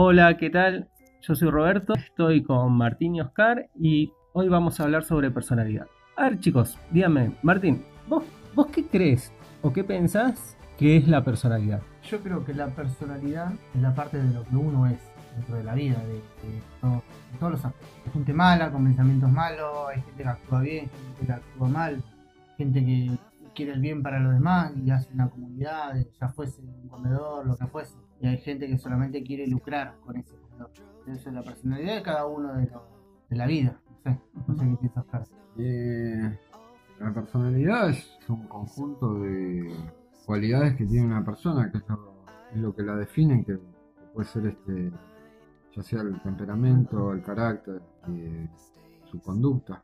Hola, 0.00 0.36
¿qué 0.36 0.48
tal? 0.48 0.88
Yo 1.22 1.34
soy 1.34 1.50
Roberto, 1.50 1.92
estoy 1.94 2.44
con 2.44 2.72
Martín 2.72 3.16
y 3.16 3.20
Oscar 3.20 3.68
y 3.74 4.12
hoy 4.32 4.48
vamos 4.48 4.78
a 4.78 4.84
hablar 4.84 5.02
sobre 5.02 5.28
personalidad. 5.32 5.88
A 6.14 6.28
ver 6.28 6.38
chicos, 6.38 6.78
díganme, 6.92 7.34
Martín, 7.42 7.84
¿vos, 8.06 8.22
¿vos 8.54 8.68
qué 8.68 8.86
crees 8.86 9.32
o 9.60 9.72
qué 9.72 9.82
pensás 9.82 10.56
que 10.78 10.98
es 10.98 11.08
la 11.08 11.24
personalidad? 11.24 11.82
Yo 12.08 12.20
creo 12.20 12.44
que 12.44 12.54
la 12.54 12.68
personalidad 12.68 13.52
es 13.74 13.82
la 13.82 13.92
parte 13.92 14.22
de 14.22 14.32
lo 14.32 14.44
que 14.44 14.54
uno 14.54 14.86
es 14.86 15.00
dentro 15.34 15.56
de 15.56 15.64
la 15.64 15.74
vida, 15.74 15.96
de, 16.04 16.20
todos 17.40 17.50
los 17.50 17.64
aspectos. 17.64 17.98
Hay 18.06 18.12
gente 18.12 18.32
mala, 18.32 18.70
con 18.70 18.84
pensamientos 18.84 19.32
malos, 19.32 19.88
hay 19.88 20.00
gente 20.00 20.22
que 20.22 20.28
actúa 20.28 20.60
bien, 20.60 20.90
gente 21.08 21.26
que 21.26 21.32
actúa 21.32 21.68
mal, 21.68 22.02
gente 22.56 22.84
que 22.84 23.10
quiere 23.58 23.72
el 23.72 23.80
bien 23.80 24.04
para 24.04 24.20
los 24.20 24.34
demás 24.34 24.72
y 24.76 24.88
hace 24.88 25.12
una 25.12 25.28
comunidad, 25.28 25.96
ya 26.20 26.28
fuese 26.28 26.62
un 26.62 26.88
comedor, 26.88 27.44
lo 27.44 27.56
que 27.56 27.66
fuese. 27.66 27.96
Y 28.20 28.28
hay 28.28 28.38
gente 28.38 28.68
que 28.68 28.78
solamente 28.78 29.20
quiere 29.24 29.48
lucrar 29.48 29.96
con 30.06 30.16
ese 30.16 30.36
comedor. 30.36 30.70
Esa 31.08 31.28
es 31.28 31.34
la 31.34 31.42
personalidad 31.42 31.96
de 31.96 32.02
cada 32.02 32.24
uno 32.26 32.54
de, 32.54 32.70
de 33.30 33.36
la 33.36 33.46
vida. 33.46 33.80
No 33.88 33.96
sé, 34.12 34.20
no 34.46 34.54
sé 34.54 34.64
qué 34.64 34.76
piensas, 34.76 35.30
eh, 35.58 36.38
La 37.00 37.12
personalidad 37.12 37.90
es 37.90 38.16
un 38.28 38.46
conjunto 38.46 39.14
de 39.14 39.74
cualidades 40.24 40.76
que 40.76 40.86
tiene 40.86 41.06
una 41.06 41.24
persona, 41.24 41.72
que 41.72 41.78
es 41.78 42.60
lo, 42.60 42.72
que 42.76 42.82
la 42.84 42.94
definen, 42.94 43.44
que 43.44 43.58
puede 44.14 44.28
ser 44.28 44.46
este 44.46 44.92
ya 45.74 45.82
sea 45.82 46.02
el 46.02 46.20
temperamento, 46.22 47.12
el 47.12 47.22
carácter, 47.22 47.82
eh, 48.08 48.48
su 49.10 49.20
conducta, 49.20 49.82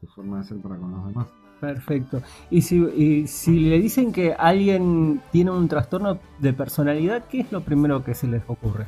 su 0.00 0.06
forma 0.06 0.38
de 0.38 0.44
ser 0.44 0.58
para 0.62 0.78
con 0.78 0.90
los 0.90 1.06
demás. 1.06 1.28
Perfecto. 1.60 2.22
Y 2.50 2.62
si, 2.62 3.26
si 3.26 3.60
le 3.60 3.78
dicen 3.78 4.12
que 4.12 4.34
alguien 4.34 5.20
tiene 5.32 5.50
un 5.50 5.68
trastorno 5.68 6.18
de 6.38 6.52
personalidad, 6.52 7.24
¿qué 7.24 7.40
es 7.40 7.52
lo 7.52 7.62
primero 7.62 8.04
que 8.04 8.14
se 8.14 8.28
les 8.28 8.42
ocurre? 8.46 8.86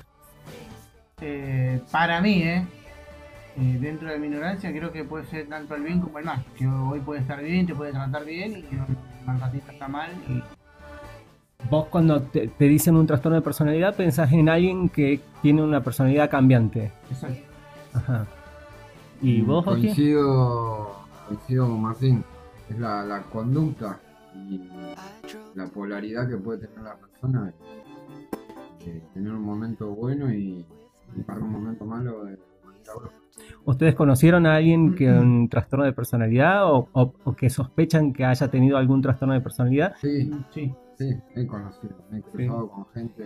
Eh, 1.21 1.81
para 1.91 2.21
mí, 2.21 2.43
¿eh? 2.43 2.67
¿eh? 3.57 3.79
dentro 3.81 4.09
de 4.09 4.19
mi 4.19 4.29
ignorancia, 4.29 4.71
creo 4.71 4.93
que 4.93 5.05
puede 5.05 5.25
ser 5.27 5.49
tanto 5.49 5.75
el 5.75 5.83
bien 5.83 6.01
como 6.01 6.19
el 6.19 6.25
mal. 6.25 6.45
Que 6.57 6.67
hoy 6.67 7.01
puede 7.01 7.21
estar 7.21 7.43
bien, 7.43 7.67
te 7.67 7.75
puede 7.75 7.93
tratar 7.93 8.25
bien 8.25 8.53
y 8.53 9.29
un 9.29 9.41
ratito 9.41 9.71
está 9.71 9.89
mal. 9.89 10.11
Vos 11.69 11.87
cuando 11.89 12.23
te, 12.23 12.51
dicen 12.59 12.97
un 12.97 13.07
trastorno 13.07 13.37
de 13.37 13.43
personalidad 13.43 13.95
pensás 13.95 14.33
en 14.33 14.49
alguien 14.49 14.89
que 14.89 15.21
tiene 15.43 15.63
una 15.63 15.83
personalidad 15.83 16.31
cambiante. 16.31 16.91
Exacto. 17.11 17.43
Ajá. 17.93 18.27
¿Y 19.21 19.43
vos, 19.43 19.65
coincido, 19.65 21.05
coincido 21.29 21.69
con 21.69 21.83
Martín 21.83 22.25
es 22.71 22.79
la, 22.79 23.25
conducta 23.33 24.01
y 24.35 24.69
la 25.55 25.67
polaridad 25.67 26.29
que 26.29 26.37
puede 26.37 26.67
tener 26.67 26.83
la 26.83 26.97
persona 26.97 27.53
de 28.85 29.01
tener 29.13 29.33
un 29.33 29.43
momento 29.43 29.95
bueno 29.95 30.33
y, 30.33 30.65
para 31.27 31.41
un 31.41 31.53
momento 31.53 31.85
malo 31.85 32.25
de 32.25 32.39
¿Ustedes 33.65 33.95
conocieron 33.95 34.47
a 34.47 34.57
alguien 34.57 34.95
que 34.95 35.11
un 35.11 35.49
trastorno 35.49 35.85
de 35.85 35.93
personalidad 35.93 36.63
o, 36.65 37.13
que 37.37 37.51
sospechan 37.51 38.13
que 38.13 38.25
haya 38.25 38.49
tenido 38.49 38.77
algún 38.77 39.03
trastorno 39.03 39.35
de 39.35 39.41
personalidad? 39.41 39.95
Sí, 40.01 40.31
sí, 40.51 40.73
sí, 40.97 41.15
he 41.37 41.47
conocido, 41.47 41.95
he 42.13 42.21
cruzado 42.23 42.69
con 42.69 42.87
gente 42.89 43.25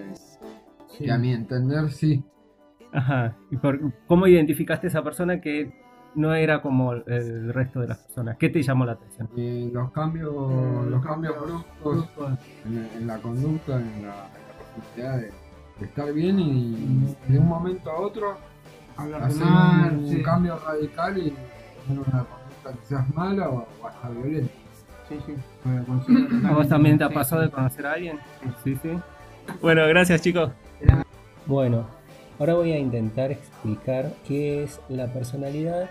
que 0.99 1.11
a 1.11 1.19
mi 1.19 1.33
entender 1.33 1.91
sí. 1.91 2.25
Ajá, 2.93 3.37
¿y 3.51 3.57
por, 3.57 3.93
cómo 4.07 4.27
identificaste 4.27 4.87
a 4.87 4.91
esa 4.91 5.03
persona 5.03 5.41
que 5.41 5.84
no 6.15 6.35
era 6.35 6.63
como 6.63 6.93
el 6.93 7.53
resto 7.53 7.81
de 7.81 7.89
las 7.89 7.99
personas. 7.99 8.37
¿Qué 8.37 8.49
te 8.49 8.63
llamó 8.63 8.85
la 8.85 8.93
atención? 8.93 9.29
los 9.73 9.91
cambios, 9.93 10.33
los 10.87 11.05
cambios 11.05 11.35
bruscos 11.83 12.39
en, 12.65 13.07
la 13.07 13.19
conducta, 13.19 13.81
en 13.81 14.07
la, 14.07 14.29
posibilidad 14.77 15.19
de, 15.19 15.33
estar 15.81 16.13
bien 16.13 16.39
y 16.39 17.17
de 17.29 17.39
un 17.39 17.49
momento 17.49 17.91
a 17.91 18.01
otro 18.01 18.37
hacer 18.97 19.43
un, 19.43 20.23
cambio 20.23 20.59
radical 20.65 21.19
y 21.19 21.35
tener 21.87 21.99
una 22.07 22.25
conducta 22.25 22.73
quizás 22.81 23.15
mala 23.15 23.49
o, 23.49 23.67
hasta 23.87 24.09
violenta. 24.11 24.53
Sí, 25.09 25.19
sí. 25.27 25.35
¿A 26.47 26.53
vos 26.53 26.69
también 26.69 26.97
te 26.97 27.05
ha 27.05 27.11
pasado 27.11 27.43
de 27.43 27.51
conocer 27.51 27.87
a 27.87 27.93
alguien? 27.93 28.19
Sí, 28.63 28.77
sí. 28.83 28.91
Bueno, 29.61 29.87
gracias 29.89 30.23
chicos. 30.23 30.51
Bueno, 31.47 31.87
ahora 32.39 32.55
voy 32.55 32.73
a 32.73 32.79
intentar 32.79 33.31
explicar 33.31 34.13
qué 34.27 34.65
es 34.65 34.81
la 34.89 35.13
personalidad 35.13 35.91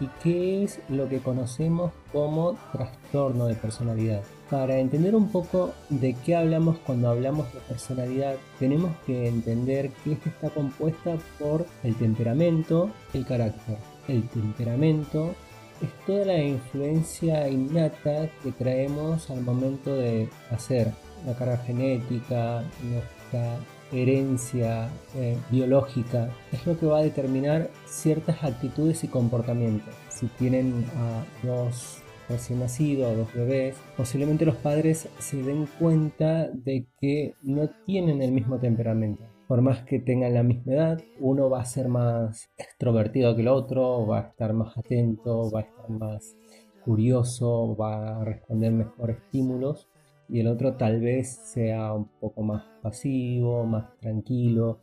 y 0.00 0.08
qué 0.22 0.64
es 0.64 0.80
lo 0.88 1.08
que 1.08 1.20
conocemos 1.20 1.92
como 2.12 2.56
trastorno 2.72 3.46
de 3.46 3.54
personalidad. 3.54 4.22
Para 4.48 4.78
entender 4.78 5.14
un 5.14 5.30
poco 5.30 5.72
de 5.90 6.14
qué 6.24 6.34
hablamos 6.34 6.78
cuando 6.78 7.08
hablamos 7.08 7.52
de 7.52 7.60
personalidad, 7.60 8.34
tenemos 8.58 8.90
que 9.06 9.28
entender 9.28 9.90
que 10.02 10.12
esta 10.12 10.30
está 10.30 10.50
compuesta 10.50 11.16
por 11.38 11.66
el 11.84 11.94
temperamento, 11.94 12.90
el 13.14 13.24
carácter. 13.26 13.76
El 14.08 14.28
temperamento 14.28 15.34
es 15.80 16.06
toda 16.06 16.26
la 16.26 16.42
influencia 16.42 17.48
innata 17.48 18.28
que 18.42 18.52
traemos 18.52 19.30
al 19.30 19.42
momento 19.42 19.94
de 19.94 20.28
hacer 20.50 20.92
la 21.26 21.34
carga 21.34 21.58
genética, 21.58 22.64
nuestra 22.82 23.56
herencia 23.92 24.88
eh, 25.16 25.36
biológica 25.50 26.30
es 26.52 26.66
lo 26.66 26.78
que 26.78 26.86
va 26.86 26.98
a 26.98 27.02
determinar 27.02 27.70
ciertas 27.86 28.42
actitudes 28.44 29.04
y 29.04 29.08
comportamientos. 29.08 29.94
Si 30.08 30.26
tienen 30.26 30.84
a 30.96 31.24
dos 31.46 32.02
recién 32.28 32.60
nacidos, 32.60 33.08
a 33.08 33.16
dos 33.16 33.34
bebés, 33.34 33.76
posiblemente 33.96 34.46
los 34.46 34.56
padres 34.56 35.08
se 35.18 35.42
den 35.42 35.66
cuenta 35.78 36.48
de 36.48 36.86
que 37.00 37.34
no 37.42 37.68
tienen 37.84 38.22
el 38.22 38.32
mismo 38.32 38.58
temperamento. 38.58 39.24
Por 39.48 39.62
más 39.62 39.82
que 39.82 39.98
tengan 39.98 40.34
la 40.34 40.44
misma 40.44 40.72
edad, 40.74 41.02
uno 41.18 41.50
va 41.50 41.60
a 41.60 41.64
ser 41.64 41.88
más 41.88 42.48
extrovertido 42.56 43.34
que 43.34 43.42
el 43.42 43.48
otro, 43.48 44.06
va 44.06 44.18
a 44.20 44.28
estar 44.28 44.52
más 44.52 44.78
atento, 44.78 45.50
va 45.50 45.60
a 45.60 45.62
estar 45.64 45.90
más 45.90 46.36
curioso, 46.84 47.76
va 47.76 48.20
a 48.20 48.24
responder 48.24 48.72
mejor 48.72 49.10
estímulos 49.10 49.89
y 50.30 50.40
el 50.40 50.46
otro 50.46 50.76
tal 50.76 51.00
vez 51.00 51.28
sea 51.28 51.92
un 51.92 52.08
poco 52.20 52.42
más 52.42 52.64
pasivo, 52.82 53.64
más 53.64 53.96
tranquilo, 53.98 54.80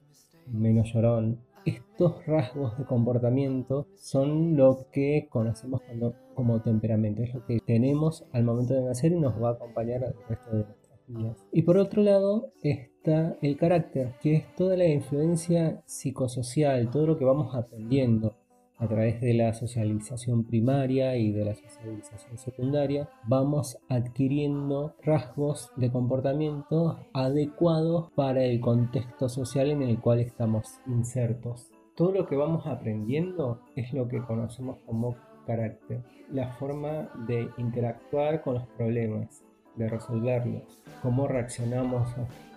menos 0.48 0.94
llorón. 0.94 1.40
Estos 1.66 2.26
rasgos 2.26 2.78
de 2.78 2.86
comportamiento 2.86 3.88
son 3.96 4.56
lo 4.56 4.88
que 4.92 5.28
conocemos 5.30 5.82
como 6.34 6.62
temperamento, 6.62 7.24
es 7.24 7.34
lo 7.34 7.46
que 7.46 7.60
tenemos 7.66 8.26
al 8.32 8.44
momento 8.44 8.74
de 8.74 8.84
nacer 8.84 9.12
y 9.12 9.20
nos 9.20 9.42
va 9.42 9.50
a 9.50 9.54
acompañar 9.54 10.04
el 10.04 10.14
resto 10.30 10.50
de 10.52 10.64
nuestras 10.64 11.00
vidas. 11.08 11.46
Y 11.52 11.64
por 11.64 11.78
otro 11.78 12.04
lado 12.04 12.54
está 12.64 13.36
el 13.42 13.58
carácter, 13.58 14.14
que 14.22 14.36
es 14.36 14.56
toda 14.56 14.78
la 14.78 14.88
influencia 14.88 15.82
psicosocial, 15.86 16.90
todo 16.90 17.06
lo 17.06 17.18
que 17.18 17.26
vamos 17.26 17.54
aprendiendo 17.54 18.37
a 18.80 18.88
través 18.88 19.22
de 19.22 19.34
la 19.34 19.54
socialización 19.54 20.44
primaria 20.44 21.16
y 21.18 21.32
de 21.32 21.46
la 21.46 21.56
socialización 21.56 22.38
secundaria, 22.38 23.10
vamos 23.24 23.80
adquiriendo 23.90 24.96
rasgos 25.04 25.72
de 25.76 25.92
comportamiento 25.92 27.00
adecuados 27.14 28.12
para 28.14 28.44
el 28.44 28.60
contexto 28.60 29.30
social 29.30 29.72
en 29.72 29.82
el 29.82 30.00
cual 30.00 30.20
estamos 30.20 30.80
insertos. 30.86 31.72
Todo 31.96 32.12
lo 32.12 32.28
que 32.28 32.36
vamos 32.36 32.68
aprendiendo 32.68 33.62
es 33.76 33.94
lo 33.94 34.08
que 34.08 34.22
conocemos 34.22 34.78
como 34.86 35.16
carácter, 35.48 36.04
la 36.32 36.54
forma 36.54 37.10
de 37.28 37.50
interactuar 37.58 38.42
con 38.44 38.56
los 38.56 38.68
problemas, 38.78 39.44
de 39.76 39.90
resolverlos, 39.90 40.82
cómo 41.02 41.28
reaccionamos 41.28 42.08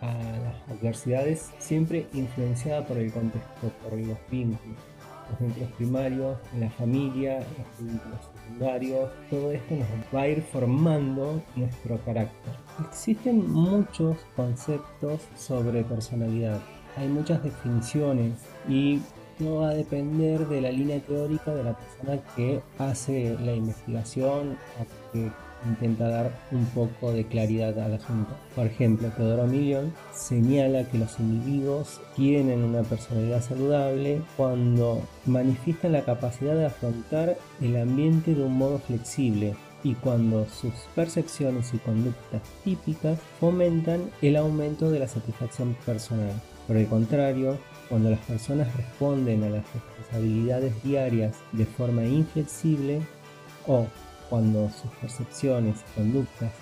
a, 0.01 0.13
las 0.13 0.79
adversidades, 0.79 1.53
siempre 1.59 2.07
influenciada 2.13 2.87
por 2.87 2.99
el 2.99 3.13
contexto, 3.13 3.69
por 3.83 3.99
los 3.99 4.19
vínculos 4.31 5.00
los 5.31 5.41
vínculos 5.41 5.71
primarios, 5.73 6.39
en 6.55 6.61
la 6.61 6.71
familia, 6.71 7.39
los 7.39 7.87
vínculos 7.87 8.21
secundarios, 8.35 9.11
todo 9.31 9.53
esto 9.53 9.75
nos 9.75 9.89
va 10.15 10.23
a 10.23 10.29
ir 10.29 10.43
formando 10.43 11.43
nuestro 11.57 11.99
carácter. 12.05 12.55
Existen 12.89 13.51
muchos 13.51 14.17
conceptos 14.37 15.21
sobre 15.37 15.85
personalidad, 15.85 16.61
hay 16.97 17.09
muchas 17.09 17.43
definiciones 17.43 18.33
y 18.69 19.01
todo 19.39 19.61
va 19.61 19.71
a 19.71 19.75
depender 19.75 20.47
de 20.49 20.61
la 20.61 20.71
línea 20.71 21.01
teórica 21.01 21.55
de 21.55 21.65
la 21.65 21.77
persona 21.77 22.21
que 22.37 22.61
hace 22.79 23.37
la 23.41 23.55
investigación 23.55 24.59
o 24.79 25.13
que 25.13 25.31
intenta 25.67 26.09
dar 26.09 26.33
un 26.53 26.65
poco 26.67 27.13
de 27.13 27.27
claridad 27.27 27.79
al 27.79 27.95
asunto. 27.95 28.35
Por 28.55 28.67
ejemplo, 28.67 29.09
Teodoro 29.09 29.47
Millón 29.47 29.93
señala 30.13 30.85
que 30.85 30.99
los 30.99 31.19
individuos 31.21 32.01
tienen 32.17 32.63
una 32.63 32.83
personalidad 32.83 33.43
saludable 33.43 34.23
cuando 34.37 35.03
manifiestan 35.27 35.93
la 35.93 36.05
capacidad 36.05 36.55
de 36.55 36.67
afrontar 36.67 37.37
el 37.61 37.77
ambiente 37.77 38.35
de 38.35 38.45
un 38.45 38.57
modo 38.57 38.79
flexible 38.79 39.55
y 39.83 39.95
cuando 39.95 40.47
sus 40.47 40.73
percepciones 40.95 41.73
y 41.73 41.79
conductas 41.79 42.43
típicas 42.65 43.19
fomentan 43.39 44.11
el 44.21 44.37
aumento 44.37 44.91
de 44.91 44.99
la 44.99 45.09
satisfacción 45.09 45.75
personal. 45.87 46.35
Por 46.67 46.77
el 46.77 46.87
contrario, 46.87 47.59
cuando 47.89 48.11
las 48.11 48.21
personas 48.21 48.75
responden 48.77 49.43
a 49.43 49.51
las 49.51 49.65
responsabilidades 49.73 50.83
diarias 50.83 51.37
de 51.53 51.67
forma 51.67 52.05
inflexible 52.05 53.01
o 53.67 53.87
cuando 54.31 54.71
sus 54.71 54.91
percepciones 55.01 55.81
y 55.81 56.01
conductas 56.01 56.53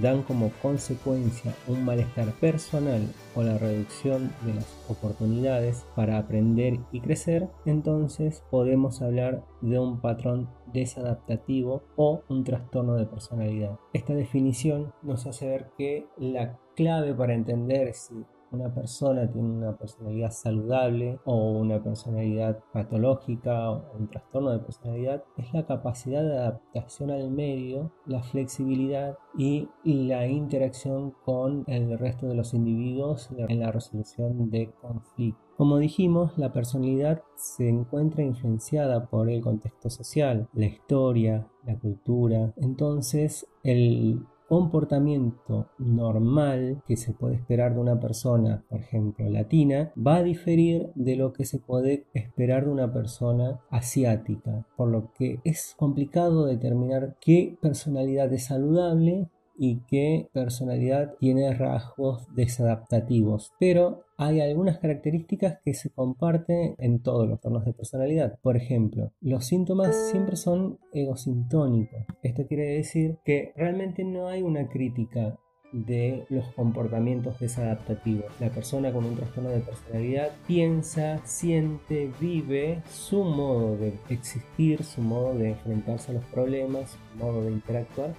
dan 0.00 0.22
como 0.22 0.50
consecuencia 0.62 1.54
un 1.66 1.84
malestar 1.84 2.32
personal 2.34 3.02
o 3.34 3.42
la 3.42 3.58
reducción 3.58 4.32
de 4.44 4.54
las 4.54 4.76
oportunidades 4.88 5.84
para 5.94 6.18
aprender 6.18 6.78
y 6.92 7.00
crecer, 7.00 7.48
entonces 7.66 8.42
podemos 8.50 9.02
hablar 9.02 9.44
de 9.60 9.78
un 9.78 10.00
patrón 10.00 10.48
desadaptativo 10.72 11.82
o 11.96 12.22
un 12.28 12.44
trastorno 12.44 12.94
de 12.94 13.06
personalidad. 13.06 13.78
Esta 13.92 14.14
definición 14.14 14.92
nos 15.02 15.26
hace 15.26 15.48
ver 15.48 15.70
que 15.76 16.06
la 16.16 16.58
clave 16.76 17.14
para 17.14 17.34
entender 17.34 17.92
si 17.94 18.24
una 18.50 18.74
persona 18.74 19.30
tiene 19.30 19.48
una 19.48 19.76
personalidad 19.76 20.30
saludable 20.30 21.18
o 21.24 21.52
una 21.52 21.82
personalidad 21.82 22.58
patológica 22.72 23.70
o 23.70 23.84
un 23.98 24.08
trastorno 24.08 24.50
de 24.50 24.60
personalidad 24.60 25.24
es 25.36 25.52
la 25.52 25.66
capacidad 25.66 26.22
de 26.22 26.38
adaptación 26.38 27.10
al 27.10 27.30
medio, 27.30 27.92
la 28.06 28.22
flexibilidad 28.22 29.18
y 29.36 29.68
la 29.84 30.26
interacción 30.26 31.12
con 31.24 31.64
el 31.66 31.98
resto 31.98 32.26
de 32.26 32.34
los 32.34 32.54
individuos 32.54 33.30
en 33.36 33.60
la 33.60 33.70
resolución 33.70 34.50
de 34.50 34.70
conflictos. 34.80 35.48
Como 35.56 35.78
dijimos, 35.78 36.38
la 36.38 36.52
personalidad 36.52 37.22
se 37.34 37.68
encuentra 37.68 38.22
influenciada 38.22 39.06
por 39.06 39.28
el 39.28 39.40
contexto 39.42 39.90
social, 39.90 40.48
la 40.52 40.66
historia, 40.66 41.48
la 41.64 41.76
cultura. 41.76 42.52
Entonces, 42.58 43.44
el 43.64 44.24
comportamiento 44.48 45.68
normal 45.78 46.82
que 46.86 46.96
se 46.96 47.12
puede 47.12 47.36
esperar 47.36 47.74
de 47.74 47.80
una 47.80 48.00
persona, 48.00 48.64
por 48.68 48.80
ejemplo, 48.80 49.28
latina, 49.28 49.92
va 49.94 50.16
a 50.16 50.22
diferir 50.22 50.90
de 50.94 51.16
lo 51.16 51.32
que 51.32 51.44
se 51.44 51.58
puede 51.58 52.06
esperar 52.14 52.64
de 52.64 52.72
una 52.72 52.92
persona 52.92 53.60
asiática, 53.70 54.66
por 54.76 54.88
lo 54.88 55.12
que 55.12 55.40
es 55.44 55.74
complicado 55.76 56.46
determinar 56.46 57.16
qué 57.20 57.58
personalidad 57.60 58.32
es 58.32 58.46
saludable 58.46 59.28
y 59.58 59.80
qué 59.88 60.28
personalidad 60.32 61.14
tiene 61.18 61.52
rasgos 61.52 62.32
desadaptativos. 62.34 63.52
Pero 63.58 64.04
hay 64.16 64.40
algunas 64.40 64.78
características 64.78 65.58
que 65.64 65.74
se 65.74 65.90
comparten 65.90 66.76
en 66.78 67.02
todos 67.02 67.28
los 67.28 67.40
tonos 67.40 67.64
de 67.64 67.72
personalidad. 67.72 68.38
Por 68.40 68.56
ejemplo, 68.56 69.12
los 69.20 69.46
síntomas 69.46 69.96
siempre 70.10 70.36
son 70.36 70.78
egosintónicos. 70.92 72.04
Esto 72.22 72.46
quiere 72.46 72.76
decir 72.76 73.18
que 73.24 73.52
realmente 73.56 74.04
no 74.04 74.28
hay 74.28 74.42
una 74.42 74.68
crítica 74.68 75.38
de 75.72 76.24
los 76.30 76.46
comportamientos 76.54 77.38
desadaptativos. 77.40 78.24
La 78.40 78.48
persona 78.48 78.92
con 78.92 79.04
un 79.04 79.16
trastorno 79.16 79.50
de 79.50 79.60
personalidad 79.60 80.30
piensa, 80.46 81.20
siente, 81.26 82.10
vive 82.20 82.82
su 82.90 83.22
modo 83.22 83.76
de 83.76 83.92
existir, 84.08 84.82
su 84.82 85.02
modo 85.02 85.34
de 85.34 85.50
enfrentarse 85.50 86.12
a 86.12 86.14
los 86.14 86.24
problemas, 86.26 86.90
su 86.92 87.24
modo 87.24 87.44
de 87.44 87.52
interactuar 87.52 88.14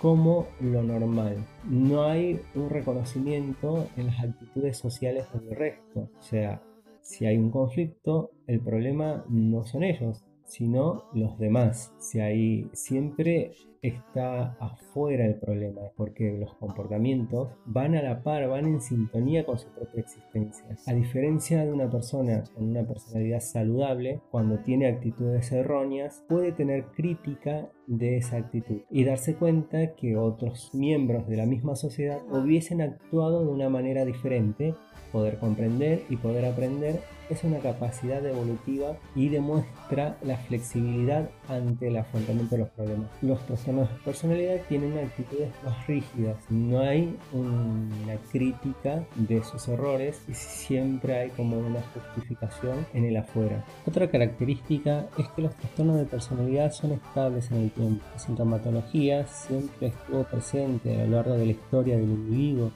como 0.00 0.46
lo 0.60 0.82
normal. 0.82 1.44
No 1.64 2.04
hay 2.04 2.40
un 2.54 2.70
reconocimiento 2.70 3.88
en 3.96 4.06
las 4.06 4.20
actitudes 4.20 4.76
sociales 4.76 5.26
del 5.32 5.56
resto. 5.56 6.10
O 6.18 6.22
sea, 6.22 6.62
si 7.00 7.26
hay 7.26 7.36
un 7.36 7.50
conflicto, 7.50 8.30
el 8.46 8.60
problema 8.60 9.24
no 9.28 9.64
son 9.64 9.82
ellos, 9.82 10.24
sino 10.44 11.04
los 11.14 11.38
demás. 11.38 11.92
Si 11.98 12.20
hay 12.20 12.68
siempre 12.72 13.52
está 13.82 14.56
afuera 14.60 15.26
el 15.26 15.36
problema, 15.36 15.82
porque 15.96 16.36
los 16.38 16.54
comportamientos 16.54 17.48
van 17.66 17.94
a 17.94 18.02
la 18.02 18.22
par, 18.22 18.48
van 18.48 18.66
en 18.66 18.80
sintonía 18.80 19.44
con 19.44 19.58
su 19.58 19.68
propia 19.68 20.00
existencia. 20.00 20.76
A 20.86 20.94
diferencia 20.94 21.64
de 21.64 21.72
una 21.72 21.90
persona 21.90 22.44
con 22.54 22.68
una 22.68 22.86
personalidad 22.86 23.40
saludable, 23.40 24.20
cuando 24.30 24.58
tiene 24.58 24.88
actitudes 24.88 25.52
erróneas, 25.52 26.24
puede 26.28 26.52
tener 26.52 26.86
crítica 26.96 27.68
de 27.86 28.18
esa 28.18 28.36
actitud 28.36 28.82
y 28.90 29.04
darse 29.04 29.34
cuenta 29.34 29.94
que 29.94 30.16
otros 30.16 30.70
miembros 30.74 31.26
de 31.28 31.36
la 31.36 31.46
misma 31.46 31.74
sociedad 31.76 32.20
hubiesen 32.30 32.82
actuado 32.82 33.44
de 33.44 33.50
una 33.50 33.70
manera 33.70 34.04
diferente 34.04 34.74
Poder 35.12 35.38
comprender 35.38 36.04
y 36.10 36.16
poder 36.16 36.44
aprender 36.44 37.00
es 37.30 37.42
una 37.42 37.58
capacidad 37.60 38.24
evolutiva 38.24 38.96
y 39.14 39.30
demuestra 39.30 40.18
la 40.22 40.36
flexibilidad 40.36 41.30
ante 41.48 41.88
el 41.88 41.96
afrontamiento 41.96 42.56
de 42.56 42.62
los 42.62 42.70
problemas. 42.70 43.10
Los 43.22 43.38
trastornos 43.68 43.90
de 43.90 44.04
personalidad 44.04 44.60
tienen 44.68 44.98
actitudes 44.98 45.50
más 45.64 45.86
rígidas, 45.86 46.36
no 46.48 46.80
hay 46.80 47.16
una 47.32 48.16
crítica 48.30 49.04
de 49.16 49.42
sus 49.44 49.68
errores 49.68 50.22
y 50.28 50.34
siempre 50.34 51.18
hay 51.18 51.30
como 51.30 51.58
una 51.58 51.80
justificación 51.92 52.86
en 52.94 53.04
el 53.04 53.16
afuera. 53.16 53.64
Otra 53.86 54.08
característica 54.10 55.06
es 55.18 55.28
que 55.28 55.42
los 55.42 55.54
trastornos 55.56 55.98
de 55.98 56.04
personalidad 56.06 56.72
son 56.72 56.92
estables 56.92 57.50
en 57.50 57.58
el 57.58 57.70
tiempo. 57.70 58.04
La 58.14 58.18
sintomatología 58.18 59.26
siempre 59.26 59.88
estuvo 59.88 60.24
presente 60.24 61.02
a 61.02 61.04
lo 61.04 61.16
largo 61.16 61.34
de 61.34 61.46
la 61.46 61.52
historia 61.52 61.96
del 61.96 62.08
individuo 62.08 62.72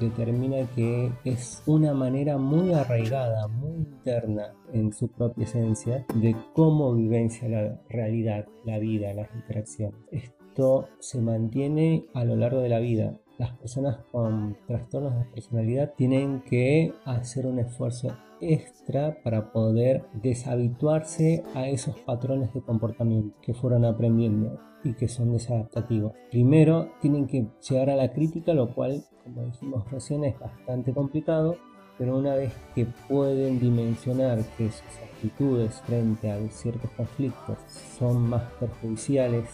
determina 0.00 0.66
que 0.74 1.12
es 1.24 1.62
una 1.66 1.94
manera 1.94 2.38
muy 2.38 2.72
arraigada, 2.72 3.48
muy 3.48 3.72
interna 3.72 4.54
en 4.72 4.92
su 4.92 5.08
propia 5.08 5.44
esencia 5.44 6.04
de 6.14 6.36
cómo 6.54 6.94
vivencia 6.94 7.48
la 7.48 7.80
realidad, 7.88 8.46
la 8.64 8.78
vida, 8.78 9.12
las 9.14 9.28
interacciones. 9.34 10.00
Esto 10.10 10.88
se 10.98 11.20
mantiene 11.20 12.06
a 12.14 12.24
lo 12.24 12.36
largo 12.36 12.60
de 12.60 12.68
la 12.68 12.78
vida. 12.78 13.20
Las 13.38 13.52
personas 13.52 13.98
con 14.10 14.56
trastornos 14.66 15.14
de 15.14 15.24
personalidad 15.26 15.92
tienen 15.94 16.42
que 16.42 16.92
hacer 17.04 17.46
un 17.46 17.58
esfuerzo 17.58 18.16
extra 18.40 19.16
para 19.22 19.52
poder 19.52 20.04
deshabituarse 20.14 21.42
a 21.54 21.68
esos 21.68 21.98
patrones 22.00 22.52
de 22.54 22.62
comportamiento 22.62 23.36
que 23.42 23.54
fueron 23.54 23.84
aprendiendo 23.84 24.58
y 24.84 24.94
que 24.94 25.08
son 25.08 25.32
desadaptativos. 25.32 26.12
Primero 26.30 26.90
tienen 27.00 27.26
que 27.26 27.46
llegar 27.68 27.90
a 27.90 27.96
la 27.96 28.12
crítica, 28.12 28.54
lo 28.54 28.74
cual, 28.74 29.04
como 29.24 29.42
dijimos 29.44 29.90
recién, 29.90 30.24
es 30.24 30.38
bastante 30.38 30.92
complicado, 30.92 31.56
pero 31.98 32.16
una 32.16 32.34
vez 32.34 32.52
que 32.74 32.86
pueden 33.08 33.58
dimensionar 33.58 34.38
que 34.56 34.70
sus 34.70 34.98
actitudes 35.02 35.80
frente 35.86 36.30
a 36.30 36.38
ciertos 36.50 36.90
conflictos 36.92 37.58
son 37.98 38.28
más 38.28 38.42
perjudiciales 38.60 39.48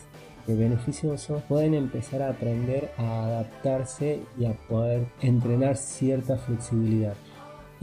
que 0.44 0.54
beneficiosos, 0.54 1.40
pueden 1.44 1.74
empezar 1.74 2.22
a 2.22 2.30
aprender 2.30 2.90
a 2.98 3.26
adaptarse 3.26 4.20
y 4.36 4.44
a 4.44 4.54
poder 4.68 5.06
entrenar 5.20 5.76
cierta 5.76 6.36
flexibilidad. 6.36 7.14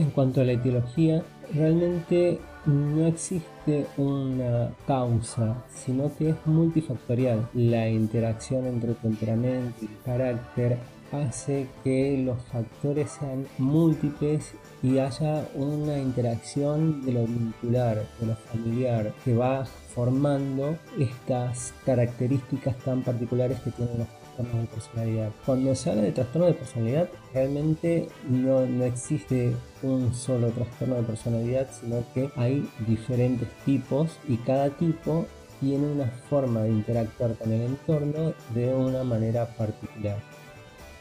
En 0.00 0.08
cuanto 0.12 0.40
a 0.40 0.44
la 0.44 0.52
etiología, 0.52 1.22
realmente 1.52 2.40
no 2.64 3.06
existe 3.06 3.86
una 3.98 4.70
causa, 4.86 5.62
sino 5.68 6.10
que 6.16 6.30
es 6.30 6.36
multifactorial. 6.46 7.46
La 7.52 7.86
interacción 7.86 8.66
entre 8.66 8.94
temperamento 8.94 9.84
y 9.84 9.88
carácter 10.02 10.78
hace 11.12 11.66
que 11.84 12.16
los 12.24 12.42
factores 12.44 13.10
sean 13.10 13.46
múltiples 13.58 14.52
y 14.82 14.96
haya 14.96 15.46
una 15.54 15.98
interacción 15.98 17.04
de 17.04 17.12
lo 17.12 17.26
vincular, 17.26 18.02
de 18.20 18.26
lo 18.26 18.36
familiar, 18.36 19.12
que 19.22 19.34
va 19.34 19.66
formando 19.66 20.78
estas 20.98 21.74
características 21.84 22.74
tan 22.78 23.02
particulares 23.02 23.60
que 23.60 23.70
tienen 23.70 23.98
los 23.98 24.08
de 24.42 24.66
personalidad. 24.66 25.30
Cuando 25.46 25.74
se 25.74 25.90
habla 25.90 26.02
de 26.02 26.12
trastorno 26.12 26.46
de 26.46 26.54
personalidad, 26.54 27.08
realmente 27.32 28.08
no, 28.28 28.66
no 28.66 28.84
existe 28.84 29.54
un 29.82 30.12
solo 30.14 30.50
trastorno 30.50 30.96
de 30.96 31.02
personalidad, 31.02 31.68
sino 31.70 32.04
que 32.14 32.30
hay 32.36 32.68
diferentes 32.86 33.48
tipos 33.64 34.18
y 34.28 34.36
cada 34.38 34.70
tipo 34.70 35.26
tiene 35.60 35.86
una 35.92 36.06
forma 36.06 36.62
de 36.62 36.70
interactuar 36.70 37.34
con 37.36 37.52
el 37.52 37.62
entorno 37.62 38.32
de 38.54 38.74
una 38.74 39.04
manera 39.04 39.46
particular. 39.56 40.18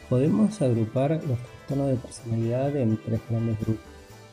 Podemos 0.10 0.62
agrupar 0.62 1.12
los 1.12 1.38
trastornos 1.40 1.90
de 1.90 1.96
personalidad 1.96 2.76
en 2.76 2.98
tres 2.98 3.22
grandes 3.30 3.60
grupos. 3.60 3.86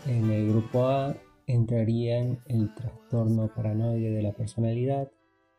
En 0.07 0.31
el 0.31 0.49
grupo 0.49 0.87
A 0.87 1.17
entrarían 1.47 2.39
el 2.47 2.75
trastorno 2.75 3.49
paranoide 3.55 4.11
de 4.11 4.23
la 4.23 4.33
personalidad, 4.33 5.11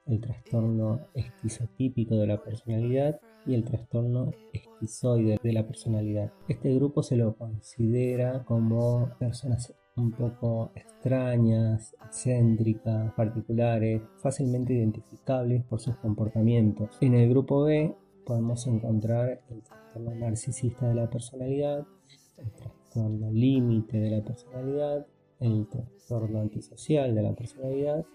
el 0.05 0.19
trastorno 0.19 1.07
esquizotípico 1.13 2.15
de 2.15 2.27
la 2.27 2.41
personalidad 2.41 3.19
y 3.47 3.55
el 3.55 3.63
trastorno 3.63 4.31
esquizoide 4.51 5.39
de 5.41 5.53
la 5.53 5.65
personalidad. 5.65 6.31
Este 6.47 6.73
grupo 6.75 7.01
se 7.01 7.15
lo 7.15 7.35
considera 7.35 8.43
como 8.43 9.09
personas 9.19 9.73
un 9.95 10.11
poco 10.11 10.71
extrañas, 10.75 11.95
excéntricas, 12.05 13.13
particulares, 13.13 14.01
fácilmente 14.21 14.73
identificables 14.73 15.63
por 15.63 15.79
sus 15.79 15.95
comportamientos. 15.97 16.97
En 17.01 17.15
el 17.15 17.29
grupo 17.29 17.63
B 17.63 17.95
podemos 18.25 18.67
encontrar 18.67 19.41
el 19.49 19.63
trastorno 19.63 20.13
narcisista 20.15 20.87
de 20.87 20.95
la 20.95 21.09
personalidad, 21.09 21.85
el 22.37 22.51
trastorno 22.51 23.31
límite 23.31 23.97
de 23.99 24.11
la 24.11 24.23
personalidad, 24.23 25.07
el 25.39 25.67
trastorno 25.67 26.41
antisocial 26.41 27.15
de 27.15 27.21
la 27.21 27.33
personalidad 27.33 28.05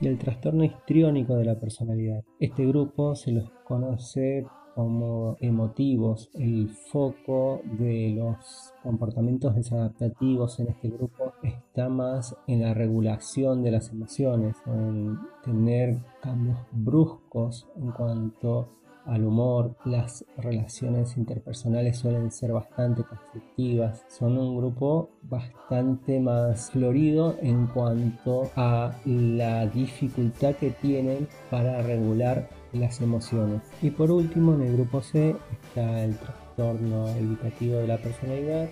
y 0.00 0.08
el 0.08 0.18
trastorno 0.18 0.64
histriónico 0.64 1.36
de 1.36 1.44
la 1.44 1.58
personalidad. 1.58 2.24
Este 2.40 2.66
grupo 2.66 3.14
se 3.14 3.32
los 3.32 3.50
conoce 3.64 4.44
como 4.74 5.36
emotivos. 5.40 6.30
El 6.34 6.68
foco 6.68 7.60
de 7.78 8.14
los 8.16 8.72
comportamientos 8.82 9.54
desadaptativos 9.54 10.58
en 10.60 10.68
este 10.68 10.88
grupo 10.88 11.32
está 11.42 11.88
más 11.88 12.36
en 12.46 12.62
la 12.62 12.74
regulación 12.74 13.62
de 13.62 13.70
las 13.70 13.90
emociones, 13.90 14.56
en 14.66 15.18
tener 15.44 15.98
cambios 16.20 16.58
bruscos 16.72 17.68
en 17.76 17.90
cuanto 17.92 18.68
al 19.06 19.24
humor, 19.24 19.74
las 19.84 20.24
relaciones 20.36 21.16
interpersonales 21.16 21.98
suelen 21.98 22.30
ser 22.30 22.52
bastante 22.52 23.02
conflictivas, 23.02 24.04
son 24.08 24.38
un 24.38 24.56
grupo 24.56 25.10
bastante 25.22 26.20
más 26.20 26.70
florido 26.70 27.36
en 27.40 27.66
cuanto 27.66 28.50
a 28.54 28.92
la 29.04 29.66
dificultad 29.66 30.54
que 30.54 30.70
tienen 30.70 31.26
para 31.50 31.82
regular 31.82 32.48
las 32.72 33.00
emociones. 33.00 33.62
Y 33.80 33.90
por 33.90 34.10
último, 34.10 34.54
en 34.54 34.62
el 34.62 34.72
grupo 34.74 35.02
C 35.02 35.36
está 35.50 36.04
el 36.04 36.16
trastorno 36.16 37.08
evitativo 37.08 37.76
de 37.76 37.86
la 37.86 37.98
personalidad, 37.98 38.70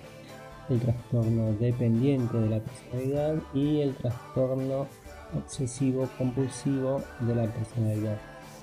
el 0.68 0.80
trastorno 0.80 1.52
dependiente 1.54 2.36
de 2.36 2.48
la 2.48 2.60
personalidad 2.60 3.42
y 3.54 3.80
el 3.80 3.94
trastorno 3.94 4.86
obsesivo 5.36 6.08
compulsivo 6.18 7.02
de 7.20 7.34
la 7.34 7.46
personalidad 7.52 8.18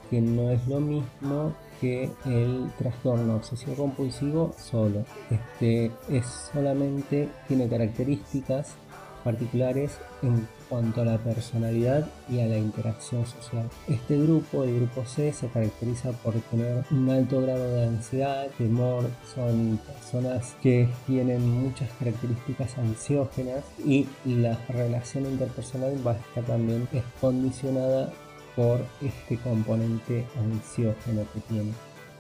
que 0.10 0.22
no 0.22 0.50
es 0.52 0.66
lo 0.68 0.80
mismo 0.80 1.54
que 1.82 2.10
el 2.26 2.72
trastorno 2.78 3.36
obsesivo 3.36 3.76
compulsivo 3.76 4.54
solo. 4.58 5.06
Este 5.30 5.92
es 6.10 6.26
solamente 6.52 7.30
tiene 7.48 7.68
características 7.68 8.76
particulares 9.28 10.00
en 10.22 10.48
cuanto 10.70 11.02
a 11.02 11.06
la 11.06 11.18
personalidad 11.18 12.08
y 12.30 12.40
a 12.40 12.46
la 12.46 12.58
interacción 12.58 13.26
social. 13.26 13.70
Este 13.90 14.18
grupo, 14.18 14.64
el 14.64 14.78
grupo 14.78 15.04
C, 15.06 15.34
se 15.34 15.50
caracteriza 15.50 16.14
por 16.24 16.34
tener 16.50 16.86
un 16.92 17.10
alto 17.10 17.42
grado 17.42 17.74
de 17.74 17.88
ansiedad, 17.88 18.48
temor, 18.58 19.04
son 19.36 19.80
personas 19.86 20.56
que 20.64 20.88
tienen 21.08 21.42
muchas 21.62 21.90
características 22.00 22.78
ansiógenas 22.78 23.66
y 23.86 24.08
la 24.24 24.58
relación 24.70 25.26
interpersonal 25.26 25.96
va 26.08 26.14
a 26.14 26.16
estar 26.16 26.46
también 26.46 26.88
condicionada 27.20 28.14
por 28.56 28.80
este 29.02 29.38
componente 29.40 30.26
ansiógeno 30.40 31.24
que 31.34 31.42
tiene. 31.50 31.74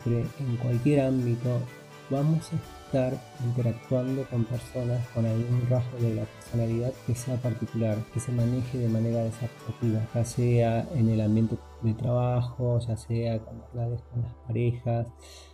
Pero 0.03 0.17
en 0.17 0.57
cualquier 0.57 1.05
ámbito 1.05 1.61
vamos 2.09 2.51
a 2.51 2.76
estar 2.87 3.13
interactuando 3.43 4.23
con 4.29 4.45
personas 4.45 5.05
con 5.09 5.25
algún 5.25 5.61
rasgo 5.69 5.97
de 5.99 6.15
la 6.15 6.23
personalidad 6.23 6.93
que 7.05 7.15
sea 7.15 7.35
particular, 7.35 7.97
que 8.13 8.19
se 8.19 8.31
maneje 8.31 8.77
de 8.77 8.87
manera 8.87 9.23
desadaptativa, 9.23 9.99
ya 10.13 10.23
sea 10.23 10.87
en 10.95 11.09
el 11.09 11.21
ambiente 11.21 11.57
de 11.81 11.93
trabajo, 11.93 12.79
ya 12.79 12.95
sea 12.95 13.39
con 13.39 13.57
con 13.73 14.21
las 14.21 14.33
parejas, 14.47 15.07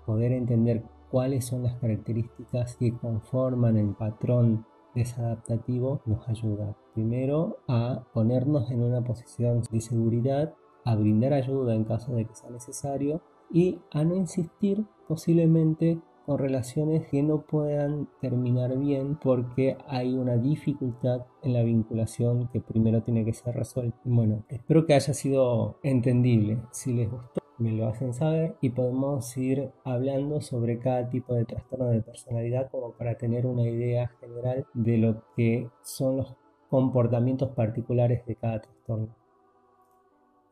poder 0.05 0.31
entender 0.31 0.83
cuáles 1.09 1.45
son 1.45 1.63
las 1.63 1.75
características 1.75 2.75
que 2.75 2.95
conforman 2.97 3.77
el 3.77 3.95
patrón 3.95 4.65
desadaptativo 4.93 6.01
nos 6.05 6.27
ayuda 6.29 6.75
primero 6.93 7.57
a 7.67 8.03
ponernos 8.13 8.69
en 8.69 8.83
una 8.83 9.03
posición 9.03 9.63
de 9.71 9.81
seguridad 9.81 10.53
a 10.85 10.95
brindar 10.95 11.33
ayuda 11.33 11.73
en 11.73 11.83
caso 11.83 12.13
de 12.13 12.25
que 12.25 12.35
sea 12.35 12.51
necesario 12.51 13.21
y 13.51 13.79
a 13.91 14.03
no 14.03 14.15
insistir 14.15 14.85
posiblemente 15.07 15.99
con 16.25 16.37
relaciones 16.37 17.07
que 17.07 17.21
no 17.21 17.41
puedan 17.41 18.07
terminar 18.21 18.77
bien 18.77 19.17
porque 19.21 19.77
hay 19.87 20.15
una 20.15 20.37
dificultad 20.37 21.25
en 21.41 21.53
la 21.53 21.63
vinculación 21.63 22.47
que 22.49 22.61
primero 22.61 23.01
tiene 23.03 23.25
que 23.25 23.33
ser 23.33 23.55
resuelta. 23.55 23.97
Bueno, 24.03 24.43
espero 24.49 24.85
que 24.85 24.93
haya 24.93 25.13
sido 25.13 25.77
entendible. 25.83 26.59
Si 26.71 26.93
les 26.93 27.09
gustó, 27.09 27.41
me 27.57 27.71
lo 27.71 27.87
hacen 27.87 28.13
saber 28.13 28.55
y 28.61 28.69
podemos 28.69 29.35
ir 29.37 29.71
hablando 29.83 30.41
sobre 30.41 30.79
cada 30.79 31.09
tipo 31.09 31.33
de 31.35 31.45
trastorno 31.45 31.89
de 31.89 32.01
personalidad 32.01 32.69
como 32.71 32.93
para 32.93 33.17
tener 33.17 33.45
una 33.45 33.63
idea 33.63 34.11
general 34.19 34.65
de 34.73 34.97
lo 34.97 35.23
que 35.35 35.69
son 35.81 36.17
los 36.17 36.35
comportamientos 36.69 37.51
particulares 37.51 38.25
de 38.25 38.35
cada 38.35 38.61
trastorno. 38.61 39.15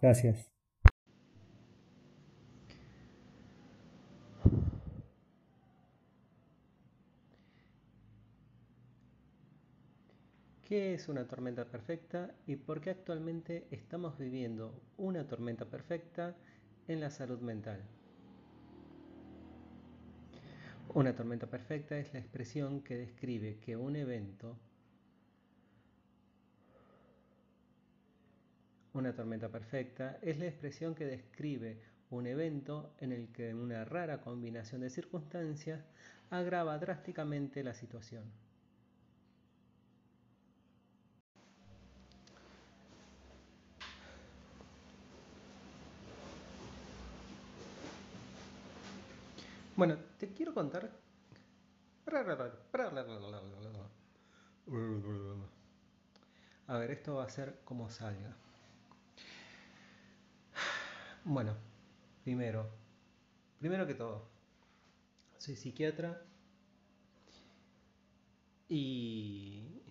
Gracias. 0.01 0.50
¿Qué 10.71 10.93
es 10.93 11.09
una 11.09 11.27
tormenta 11.27 11.65
perfecta 11.65 12.33
y 12.47 12.55
por 12.55 12.79
qué 12.79 12.91
actualmente 12.91 13.67
estamos 13.71 14.17
viviendo 14.17 14.81
una 14.95 15.27
tormenta 15.27 15.65
perfecta 15.65 16.33
en 16.87 17.01
la 17.01 17.09
salud 17.09 17.41
mental? 17.41 17.81
Una 20.93 21.13
tormenta 21.13 21.45
perfecta 21.47 21.97
es 21.97 22.13
la 22.13 22.19
expresión 22.19 22.83
que 22.83 22.95
describe 22.95 23.59
que 23.59 23.75
un 23.75 23.97
evento 23.97 24.55
Una 28.93 29.13
tormenta 29.13 29.49
perfecta 29.49 30.19
es 30.21 30.39
la 30.39 30.45
expresión 30.45 30.95
que 30.95 31.05
describe 31.05 31.81
un 32.11 32.27
evento 32.27 32.95
en 33.01 33.11
el 33.11 33.27
que 33.33 33.53
una 33.53 33.83
rara 33.83 34.21
combinación 34.21 34.79
de 34.79 34.89
circunstancias 34.89 35.83
agrava 36.29 36.77
drásticamente 36.77 37.61
la 37.61 37.73
situación. 37.73 38.23
Bueno, 49.81 49.97
te 50.19 50.31
quiero 50.31 50.53
contar... 50.53 50.91
A 56.67 56.77
ver, 56.77 56.91
esto 56.91 57.15
va 57.15 57.23
a 57.23 57.29
ser 57.29 57.61
como 57.63 57.89
salga. 57.89 58.37
Bueno, 61.23 61.57
primero, 62.23 62.69
primero 63.57 63.87
que 63.87 63.95
todo, 63.95 64.29
soy 65.39 65.55
psiquiatra 65.55 66.27
y 68.69 69.81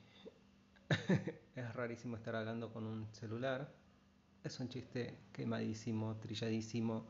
es 1.56 1.74
rarísimo 1.74 2.16
estar 2.16 2.36
hablando 2.36 2.72
con 2.72 2.86
un 2.86 3.12
celular. 3.12 3.74
Es 4.44 4.60
un 4.60 4.68
chiste 4.68 5.18
quemadísimo, 5.32 6.16
trilladísimo, 6.18 7.08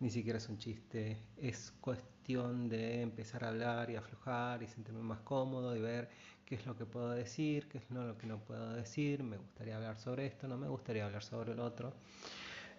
ni 0.00 0.10
siquiera 0.10 0.38
es 0.38 0.48
un 0.48 0.58
chiste, 0.58 1.18
es 1.36 1.72
cuestión 1.80 2.68
de 2.68 3.02
empezar 3.02 3.44
a 3.44 3.48
hablar 3.48 3.90
y 3.90 3.96
aflojar 3.96 4.62
y 4.62 4.66
sentirme 4.66 5.02
más 5.02 5.20
cómodo 5.20 5.76
y 5.76 5.80
ver 5.80 6.08
qué 6.44 6.56
es 6.56 6.66
lo 6.66 6.76
que 6.76 6.84
puedo 6.84 7.10
decir, 7.10 7.68
qué 7.68 7.78
es 7.78 7.90
lo 7.90 8.18
que 8.18 8.26
no 8.26 8.38
puedo 8.38 8.72
decir, 8.72 9.22
me 9.22 9.36
gustaría 9.36 9.76
hablar 9.76 9.98
sobre 9.98 10.26
esto, 10.26 10.48
no 10.48 10.56
me 10.56 10.68
gustaría 10.68 11.06
hablar 11.06 11.22
sobre 11.22 11.52
el 11.52 11.60
otro. 11.60 11.94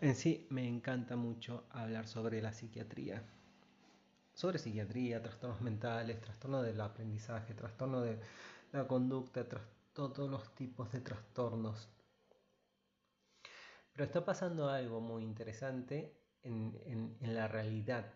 En 0.02 0.16
sí 0.16 0.46
me 0.50 0.68
encanta 0.68 1.16
mucho 1.16 1.66
hablar 1.72 2.08
sobre 2.08 2.42
la 2.42 2.52
psiquiatría. 2.52 3.24
Sobre 4.34 4.60
psiquiatría, 4.60 5.22
trastornos 5.22 5.62
mentales, 5.62 6.20
trastornos 6.20 6.66
del 6.66 6.80
aprendizaje, 6.82 7.54
trastorno 7.54 8.02
de 8.02 8.20
la 8.74 8.86
conducta, 8.86 9.46
todos 9.94 10.30
los 10.30 10.54
tipos 10.54 10.92
de 10.92 11.00
trastornos. 11.00 11.88
Pero 13.94 14.04
está 14.04 14.26
pasando 14.26 14.70
algo 14.70 15.00
muy 15.00 15.24
interesante 15.24 16.25
en, 16.46 17.18
la 17.22 17.48
realidad. 17.48 18.14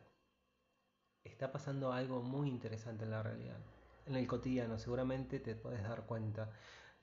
Está 1.23 1.51
pasando 1.51 1.91
algo 1.91 2.21
muy 2.21 2.47
interesante 2.47 3.03
en 3.03 3.11
la 3.11 3.23
realidad. 3.23 3.59
En 4.05 4.15
el 4.15 4.27
cotidiano, 4.27 4.77
seguramente 4.79 5.39
te 5.39 5.55
puedes 5.55 5.83
dar 5.83 6.05
cuenta. 6.05 6.51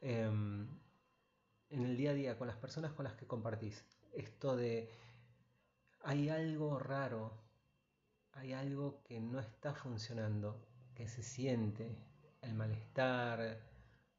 Em, 0.00 0.68
en 1.70 1.84
el 1.84 1.96
día 1.96 2.10
a 2.10 2.14
día, 2.14 2.38
con 2.38 2.46
las 2.46 2.56
personas 2.56 2.92
con 2.92 3.04
las 3.04 3.14
que 3.14 3.26
compartís 3.26 3.84
esto 4.12 4.56
de 4.56 4.90
hay 6.02 6.28
algo 6.28 6.78
raro, 6.78 7.32
hay 8.32 8.52
algo 8.52 9.02
que 9.02 9.20
no 9.20 9.40
está 9.40 9.74
funcionando, 9.74 10.64
que 10.94 11.08
se 11.08 11.22
siente, 11.22 11.96
el 12.42 12.54
malestar, 12.54 13.60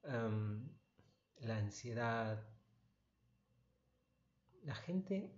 em, 0.04 0.68
la 1.40 1.58
ansiedad. 1.58 2.44
La 4.64 4.76
gente 4.76 5.34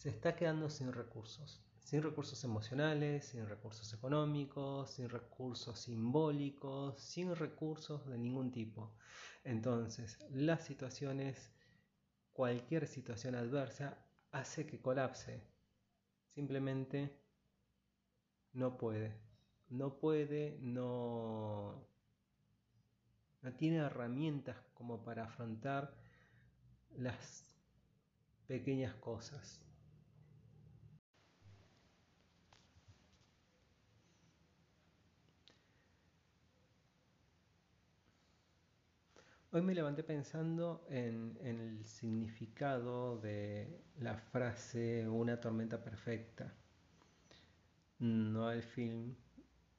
se 0.00 0.08
está 0.08 0.34
quedando 0.34 0.70
sin 0.70 0.94
recursos, 0.94 1.60
sin 1.84 2.02
recursos 2.02 2.42
emocionales, 2.42 3.26
sin 3.26 3.46
recursos 3.46 3.92
económicos, 3.92 4.92
sin 4.92 5.10
recursos 5.10 5.78
simbólicos, 5.78 6.98
sin 6.98 7.36
recursos 7.36 8.06
de 8.06 8.16
ningún 8.16 8.50
tipo. 8.50 8.94
Entonces, 9.44 10.18
las 10.30 10.64
situaciones 10.64 11.50
cualquier 12.32 12.86
situación 12.86 13.34
adversa 13.34 13.98
hace 14.32 14.66
que 14.66 14.80
colapse. 14.80 15.42
Simplemente 16.28 17.14
no 18.54 18.78
puede. 18.78 19.20
No 19.68 19.98
puede, 19.98 20.56
no, 20.62 21.86
no 23.42 23.52
tiene 23.52 23.76
herramientas 23.76 24.56
como 24.72 25.04
para 25.04 25.24
afrontar 25.24 25.94
las 26.96 27.54
pequeñas 28.46 28.94
cosas. 28.94 29.60
Hoy 39.52 39.62
me 39.62 39.74
levanté 39.74 40.04
pensando 40.04 40.86
en, 40.88 41.36
el 41.42 41.84
significado 41.84 43.18
de 43.18 43.82
la 43.98 44.16
frase 44.16 45.08
una 45.08 45.40
tormenta 45.40 45.82
perfecta. 45.82 46.54
no 47.98 48.52
el 48.52 48.62
film 48.62 49.16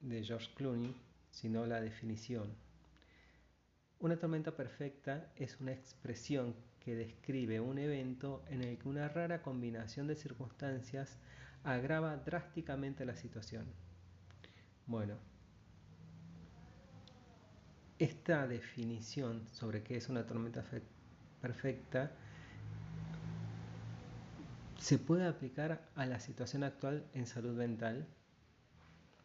de 0.01 0.25
George 0.25 0.49
Clooney, 0.55 0.93
sino 1.29 1.65
la 1.65 1.79
definición. 1.79 2.53
Una 3.99 4.17
tormenta 4.17 4.57
perfecta 4.57 5.31
es 5.37 5.61
una 5.61 5.71
expresión 5.71 6.53
que 6.81 6.93
describe 6.93 7.61
un 7.61 7.77
evento 7.77 8.43
en 8.49 8.63
el 8.63 8.77
que 8.77 8.89
una 8.89 9.07
rara 9.07 9.41
combinación 9.41 10.05
de 10.05 10.17
circunstancias 10.17 11.17
agrava 11.63 12.17
drásticamente 12.17 13.05
la 13.05 13.15
situación. 13.15 13.67
Bueno, 14.85 15.30
esta 18.03 18.47
definición 18.47 19.47
sobre 19.51 19.83
qué 19.83 19.95
es 19.95 20.09
una 20.09 20.25
tormenta 20.25 20.63
perfecta 21.39 22.11
se 24.79 24.97
puede 24.97 25.27
aplicar 25.27 25.87
a 25.93 26.07
la 26.07 26.19
situación 26.19 26.63
actual 26.63 27.05
en 27.13 27.27
salud 27.27 27.55
mental, 27.55 28.07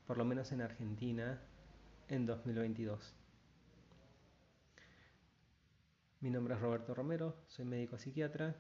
por 0.07 0.19
lo 0.19 0.27
menos 0.27 0.53
en 0.53 0.61
Argentina, 0.61 1.41
en 2.09 2.27
2022. 2.27 3.15
Mi 6.21 6.29
nombre 6.29 6.55
es 6.55 6.61
Roberto 6.61 6.95
Romero, 6.95 7.35
soy 7.47 7.65
médico 7.65 7.97
psiquiatra 7.97 8.57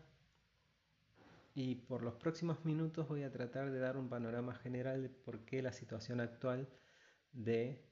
y 1.55 1.75
por 1.75 2.03
los 2.03 2.15
próximos 2.15 2.65
minutos 2.65 3.07
voy 3.07 3.23
a 3.23 3.31
tratar 3.31 3.71
de 3.71 3.81
dar 3.81 3.99
un 3.99 4.09
panorama 4.09 4.55
general 4.55 5.03
de 5.03 5.11
por 5.11 5.41
qué 5.41 5.61
la 5.61 5.75
situación 5.75 6.21
actual 6.21 6.71
de 7.35 7.86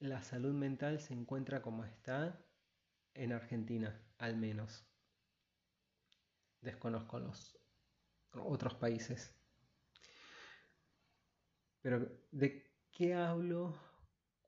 la 0.00 0.22
salud 0.22 0.54
mental 0.54 0.98
se 0.98 1.12
encuentra 1.12 1.60
como 1.60 1.84
está 1.84 2.42
en 3.14 3.32
Argentina, 3.32 4.02
al 4.18 4.36
menos. 4.36 4.86
Desconozco 6.62 7.18
los 7.20 7.58
otros 8.32 8.74
países. 8.74 9.34
Pero 11.82 12.06
¿de 12.30 12.70
qué 12.90 13.14
hablo 13.14 13.74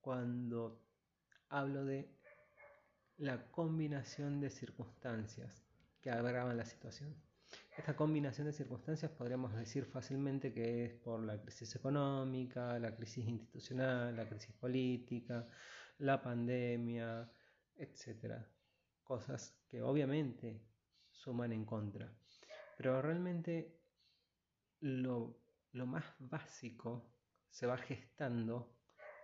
cuando 0.00 0.82
hablo 1.48 1.84
de 1.84 2.18
la 3.18 3.50
combinación 3.50 4.40
de 4.40 4.50
circunstancias 4.50 5.62
que 6.00 6.10
agravan 6.10 6.56
la 6.56 6.64
situación? 6.64 7.14
Esta 7.76 7.96
combinación 7.96 8.46
de 8.46 8.52
circunstancias 8.52 9.10
podríamos 9.12 9.54
decir 9.54 9.86
fácilmente 9.86 10.52
que 10.52 10.84
es 10.84 10.92
por 10.92 11.22
la 11.24 11.40
crisis 11.40 11.74
económica, 11.74 12.78
la 12.78 12.94
crisis 12.94 13.26
institucional, 13.26 14.14
la 14.14 14.28
crisis 14.28 14.54
política, 14.54 15.48
la 15.98 16.20
pandemia, 16.20 17.32
etc. 17.76 18.44
Cosas 19.02 19.56
que 19.68 19.80
obviamente 19.80 20.60
suman 21.10 21.52
en 21.52 21.64
contra. 21.64 22.12
Pero 22.76 23.00
realmente 23.00 23.80
lo, 24.80 25.40
lo 25.72 25.86
más 25.86 26.04
básico 26.18 27.10
se 27.48 27.66
va 27.66 27.78
gestando 27.78 28.76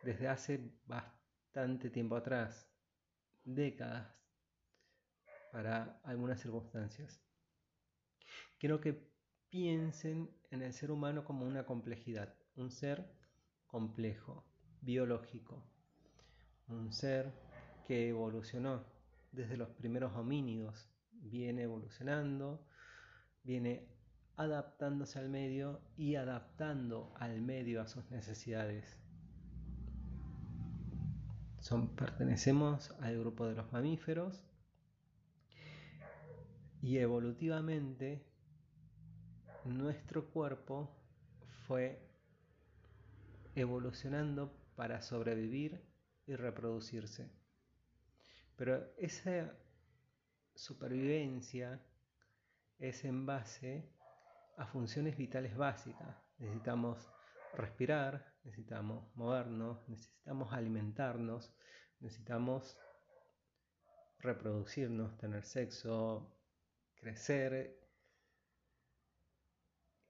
desde 0.03 0.27
hace 0.27 0.73
bastante 0.87 1.91
tiempo 1.91 2.17
atrás, 2.17 2.67
décadas, 3.45 4.17
para 5.53 6.01
algunas 6.05 6.41
circunstancias. 6.41 7.28
Quiero 8.59 8.81
que 8.81 9.09
piensen 9.51 10.31
en 10.51 10.63
el 10.63 10.73
ser 10.73 10.91
humano 10.91 11.25
como 11.25 11.47
una 11.47 11.65
complejidad, 11.65 12.35
un 12.57 12.71
ser 12.71 13.09
complejo, 13.67 14.45
biológico, 14.81 15.63
un 16.69 16.93
ser 16.93 17.33
que 17.87 18.09
evolucionó 18.09 18.85
desde 19.31 19.57
los 19.57 19.69
primeros 19.71 20.13
homínidos, 20.17 20.91
viene 21.13 21.63
evolucionando, 21.63 22.67
viene 23.45 23.87
adaptándose 24.37 25.19
al 25.19 25.29
medio 25.29 25.81
y 25.97 26.17
adaptando 26.17 27.13
al 27.17 27.41
medio 27.41 27.81
a 27.81 27.87
sus 27.87 28.11
necesidades. 28.11 28.99
Son, 31.61 31.95
pertenecemos 31.95 32.91
al 33.01 33.19
grupo 33.19 33.47
de 33.47 33.55
los 33.55 33.73
mamíferos 33.73 34.45
y 36.81 36.99
evolutivamente 36.99 38.25
nuestro 39.69 40.31
cuerpo 40.31 40.91
fue 41.67 42.01
evolucionando 43.55 44.53
para 44.77 45.03
sobrevivir 45.03 45.85
y 46.27 46.37
reproducirse. 46.37 47.31
Pero 48.57 48.93
esa 48.97 49.57
supervivencia 50.55 51.81
es 52.79 53.05
en 53.05 53.27
base 53.27 53.93
a 54.57 54.67
funciones 54.67 55.17
vitales 55.17 55.57
básicas. 55.57 56.17
Necesitamos 56.39 57.11
respirar, 57.55 58.35
necesitamos 58.45 59.15
movernos, 59.17 59.89
necesitamos 59.89 60.53
alimentarnos, 60.53 61.55
necesitamos 62.01 62.79
reproducirnos, 64.19 65.17
tener 65.19 65.45
sexo, 65.45 66.37
crecer. 66.95 67.77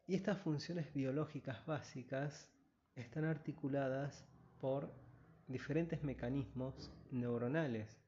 Y 0.09 0.15
estas 0.15 0.39
funciones 0.39 0.95
biológicas 0.95 1.67
básicas 1.67 2.49
están 2.97 3.27
articuladas 3.27 4.25
por 4.59 4.91
diferentes 5.47 6.03
mecanismos 6.03 6.91
neuronales. 7.11 8.01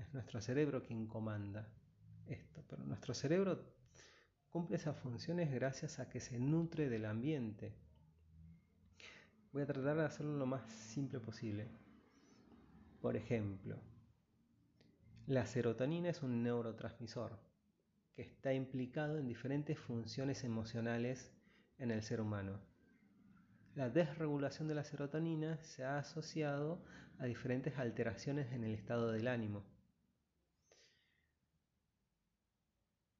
Es 0.00 0.12
nuestro 0.12 0.40
cerebro 0.40 0.82
quien 0.82 1.06
comanda 1.06 1.72
esto, 2.26 2.64
pero 2.68 2.82
nuestro 2.82 3.14
cerebro 3.14 3.64
cumple 4.50 4.74
esas 4.74 4.98
funciones 4.98 5.52
gracias 5.52 6.00
a 6.00 6.08
que 6.08 6.18
se 6.18 6.40
nutre 6.40 6.88
del 6.88 7.04
ambiente. 7.04 7.72
Voy 9.52 9.62
a 9.62 9.66
tratar 9.66 9.98
de 9.98 10.04
hacerlo 10.06 10.36
lo 10.36 10.46
más 10.46 10.68
simple 10.72 11.20
posible. 11.20 11.68
Por 13.00 13.14
ejemplo, 13.14 13.78
la 15.28 15.46
serotonina 15.46 16.08
es 16.08 16.20
un 16.20 16.42
neurotransmisor 16.42 17.51
que 18.14 18.22
está 18.22 18.52
implicado 18.52 19.18
en 19.18 19.26
diferentes 19.26 19.78
funciones 19.78 20.44
emocionales 20.44 21.32
en 21.78 21.90
el 21.90 22.02
ser 22.02 22.20
humano. 22.20 22.60
La 23.74 23.88
desregulación 23.88 24.68
de 24.68 24.74
la 24.74 24.84
serotonina 24.84 25.58
se 25.62 25.84
ha 25.84 25.98
asociado 25.98 26.84
a 27.18 27.24
diferentes 27.24 27.78
alteraciones 27.78 28.52
en 28.52 28.64
el 28.64 28.74
estado 28.74 29.12
del 29.12 29.28
ánimo. 29.28 29.64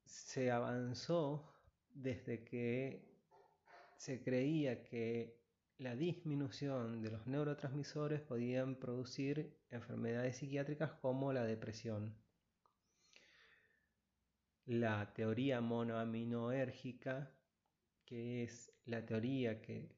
Se 0.05 0.51
avanzó 0.51 1.55
desde 1.95 2.45
que 2.45 3.13
se 3.97 4.23
creía 4.23 4.83
que 4.83 5.41
la 5.79 5.97
disminución 5.97 7.03
de 7.03 7.11
los 7.11 7.27
neurotransmisores 7.27 8.21
podían 8.21 8.77
producir 8.77 9.59
enfermedades 9.71 10.37
psiquiátricas 10.37 10.93
como 11.01 11.33
la 11.33 11.45
depresión 11.45 12.22
la 14.67 15.13
teoría 15.13 15.61
monoaminoérgica, 15.61 17.31
que 18.05 18.45
es 18.45 18.73
la 18.85 19.05
teoría 19.05 19.61
que 19.61 19.97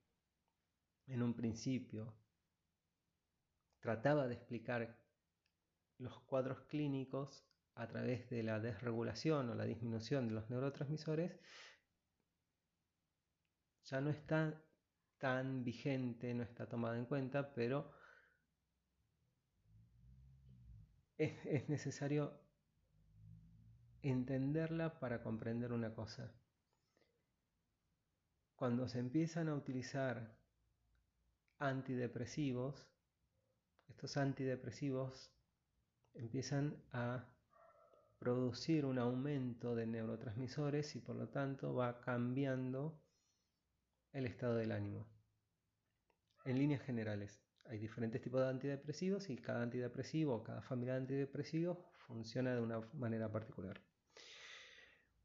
en 1.06 1.22
un 1.22 1.34
principio 1.34 2.14
trataba 3.80 4.26
de 4.26 4.34
explicar 4.34 4.98
los 5.98 6.18
cuadros 6.20 6.60
clínicos 6.62 7.44
a 7.74 7.86
través 7.86 8.30
de 8.30 8.42
la 8.42 8.60
desregulación 8.60 9.50
o 9.50 9.54
la 9.54 9.64
disminución 9.64 10.28
de 10.28 10.34
los 10.34 10.48
neurotransmisores, 10.48 11.38
ya 13.84 14.00
no 14.00 14.10
está 14.10 14.62
tan 15.18 15.64
vigente, 15.64 16.32
no 16.34 16.42
está 16.42 16.66
tomada 16.66 16.96
en 16.96 17.04
cuenta, 17.04 17.52
pero 17.54 17.92
es, 21.18 21.44
es 21.44 21.68
necesario 21.68 22.43
entenderla 24.10 24.98
para 25.00 25.22
comprender 25.22 25.72
una 25.72 25.94
cosa. 25.94 26.32
Cuando 28.54 28.88
se 28.88 28.98
empiezan 28.98 29.48
a 29.48 29.54
utilizar 29.54 30.36
antidepresivos, 31.58 32.88
estos 33.88 34.16
antidepresivos 34.16 35.32
empiezan 36.14 36.82
a 36.92 37.28
producir 38.18 38.84
un 38.84 38.98
aumento 38.98 39.74
de 39.74 39.86
neurotransmisores 39.86 40.96
y 40.96 41.00
por 41.00 41.16
lo 41.16 41.28
tanto 41.28 41.74
va 41.74 42.00
cambiando 42.00 43.02
el 44.12 44.26
estado 44.26 44.56
del 44.56 44.72
ánimo. 44.72 45.08
En 46.44 46.58
líneas 46.58 46.82
generales, 46.82 47.42
hay 47.64 47.78
diferentes 47.78 48.20
tipos 48.20 48.42
de 48.42 48.48
antidepresivos 48.48 49.30
y 49.30 49.36
cada 49.38 49.62
antidepresivo 49.62 50.34
o 50.34 50.44
cada 50.44 50.62
familia 50.62 50.94
de 50.94 51.00
antidepresivos 51.00 51.78
funciona 52.06 52.54
de 52.54 52.60
una 52.60 52.80
manera 52.92 53.32
particular. 53.32 53.80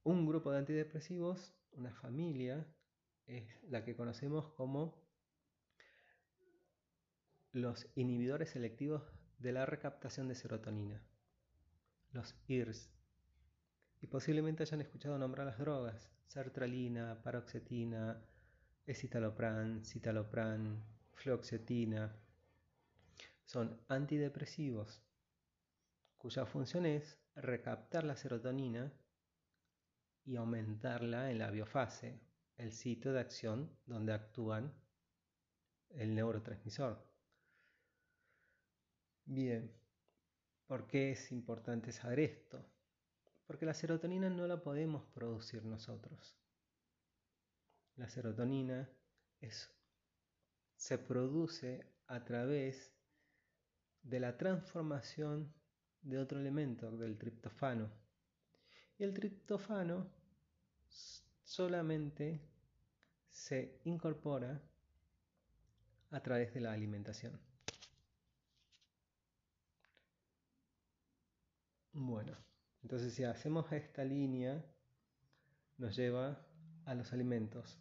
Un 0.04 0.26
grupo 0.26 0.52
de 0.52 0.60
antidepresivos, 0.60 1.54
una 1.72 1.94
familia, 1.94 2.66
es 3.28 3.46
la 3.64 3.84
que 3.84 3.96
conocemos 3.96 4.48
como 4.54 4.96
los 7.52 7.88
inhibidores 7.96 8.50
selectivos 8.50 9.04
de 9.38 9.52
la 9.52 9.66
recaptación 9.66 10.28
de 10.28 10.36
serotonina, 10.36 11.02
los 12.12 12.36
IRS. 12.48 12.90
Y 14.02 14.08
posiblemente 14.08 14.64
hayan 14.64 14.82
escuchado 14.82 15.18
nombrar 15.18 15.46
las 15.46 15.60
drogas, 15.60 16.10
sertralina, 16.28 17.22
paroxetina, 17.22 18.24
escitalopram, 18.86 19.84
citalopram, 19.84 20.82
fluoxetina, 21.14 22.16
son 23.44 23.82
antidepresivos 23.88 25.02
cuya 26.18 26.46
función 26.46 26.86
es 26.86 27.18
recaptar 27.36 28.04
la 28.04 28.16
serotonina 28.16 28.94
y 30.30 30.36
aumentarla 30.36 31.32
en 31.32 31.39
la 31.39 31.50
biofase, 31.50 32.22
el 32.58 32.72
sitio 32.72 33.12
de 33.12 33.20
acción 33.20 33.76
donde 33.88 34.13
actúan 34.13 34.72
el 35.89 36.13
neurotransmisor. 36.13 37.04
Bien, 39.26 39.74
¿por 40.68 40.86
qué 40.86 41.13
es 41.13 41.32
importante 41.32 41.92
saber 41.92 42.20
esto? 42.20 42.63
Porque 43.48 43.65
la 43.65 43.74
serotonina 43.74 44.30
no 44.30 44.46
la 44.46 44.62
podemos 44.62 45.04
producir 45.08 45.65
nosotros. 45.65 46.38
La 47.96 48.08
serotonina 48.08 48.88
se 50.76 50.98
produce 51.00 51.92
a 52.06 52.24
través 52.24 52.94
de 54.04 54.20
la 54.20 54.38
transformación 54.38 55.52
de 56.02 56.20
otro 56.20 56.39
elemento, 56.39 56.96
del 56.98 57.18
triptofano. 57.18 57.89
Y 59.00 59.04
el 59.04 59.13
triptofano 59.15 60.19
solamente 61.43 62.41
se 63.30 63.80
incorpora 63.84 64.62
a 66.12 66.19
través 66.21 66.54
de 66.54 66.62
la 66.62 66.73
alimentación. 66.73 67.39
Bueno, 71.93 72.38
entonces 72.84 73.13
si 73.13 73.23
hacemos 73.23 73.71
esta 73.71 74.04
línea, 74.04 74.63
nos 75.78 75.95
lleva 75.95 76.45
a 76.86 76.95
los 76.95 77.12
alimentos. 77.13 77.80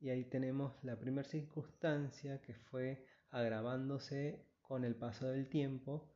Y 0.00 0.10
ahí 0.10 0.24
tenemos 0.24 0.82
la 0.82 0.98
primera 0.98 1.28
circunstancia 1.28 2.40
que 2.40 2.54
fue 2.54 3.06
agravándose 3.30 4.46
con 4.60 4.84
el 4.84 4.96
paso 4.96 5.26
del 5.26 5.48
tiempo 5.48 6.12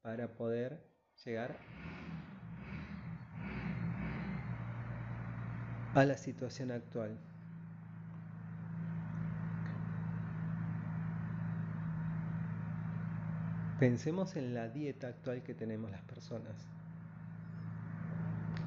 para 0.00 0.34
poder 0.34 0.88
llegar 1.24 1.58
a 5.96 6.04
la 6.04 6.18
situación 6.18 6.70
actual. 6.72 7.16
Pensemos 13.80 14.36
en 14.36 14.52
la 14.52 14.68
dieta 14.68 15.06
actual 15.06 15.42
que 15.42 15.54
tenemos 15.54 15.90
las 15.90 16.02
personas. 16.02 16.68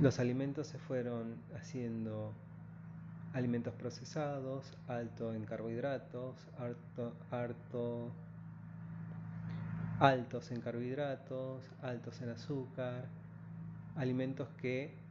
Los 0.02 0.18
alimentos 0.18 0.66
se 0.66 0.80
fueron 0.80 1.36
haciendo 1.56 2.34
alimentos 3.34 3.76
procesados, 3.76 4.76
alto 4.88 5.32
en 5.36 5.46
carbohidratos, 5.46 6.36
alto, 7.30 8.12
altos 10.00 10.50
en 10.50 10.62
carbohidratos, 10.62 11.62
altos 11.84 12.22
en 12.22 12.30
azúcar, 12.30 13.06
alimentos 13.96 14.50
que 14.58 15.09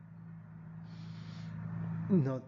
no 2.10 2.42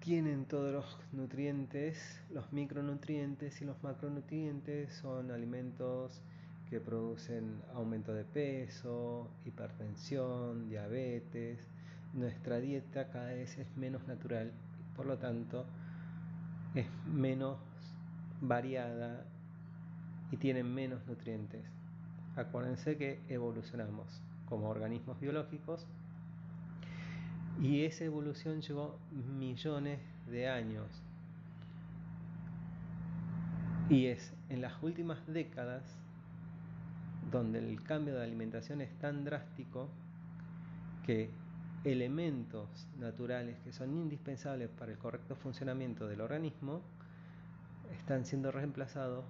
tienen 0.00 0.44
todos 0.44 0.72
los 0.72 0.98
nutrientes, 1.12 2.20
los 2.30 2.52
micronutrientes 2.52 3.60
y 3.60 3.64
los 3.64 3.82
macronutrientes 3.82 4.94
son 4.94 5.30
alimentos 5.30 6.20
que 6.68 6.80
producen 6.80 7.62
aumento 7.74 8.12
de 8.12 8.24
peso, 8.24 9.28
hipertensión, 9.44 10.68
diabetes. 10.68 11.58
Nuestra 12.12 12.58
dieta 12.58 13.08
cada 13.08 13.28
vez 13.28 13.56
es 13.58 13.76
menos 13.76 14.06
natural 14.06 14.52
por 14.98 15.06
lo 15.06 15.16
tanto 15.16 15.64
es 16.74 16.86
menos 17.06 17.56
variada 18.40 19.24
y 20.32 20.36
tiene 20.36 20.64
menos 20.64 21.06
nutrientes. 21.06 21.64
Acuérdense 22.34 22.96
que 22.96 23.20
evolucionamos 23.28 24.20
como 24.48 24.68
organismos 24.68 25.20
biológicos 25.20 25.86
y 27.60 27.84
esa 27.84 28.04
evolución 28.04 28.62
llevó 28.62 28.98
millones 29.10 30.00
de 30.30 30.48
años. 30.48 30.86
Y 33.90 34.06
es 34.06 34.32
en 34.48 34.60
las 34.60 34.80
últimas 34.82 35.26
décadas 35.26 35.82
donde 37.30 37.58
el 37.58 37.82
cambio 37.82 38.14
de 38.14 38.22
alimentación 38.22 38.80
es 38.80 38.96
tan 38.98 39.24
drástico 39.24 39.88
que 41.04 41.30
elementos 41.84 42.86
naturales 42.98 43.58
que 43.60 43.72
son 43.72 43.96
indispensables 43.96 44.68
para 44.70 44.92
el 44.92 44.98
correcto 44.98 45.36
funcionamiento 45.36 46.06
del 46.06 46.20
organismo 46.20 46.82
están 47.98 48.24
siendo 48.24 48.50
reemplazados 48.52 49.24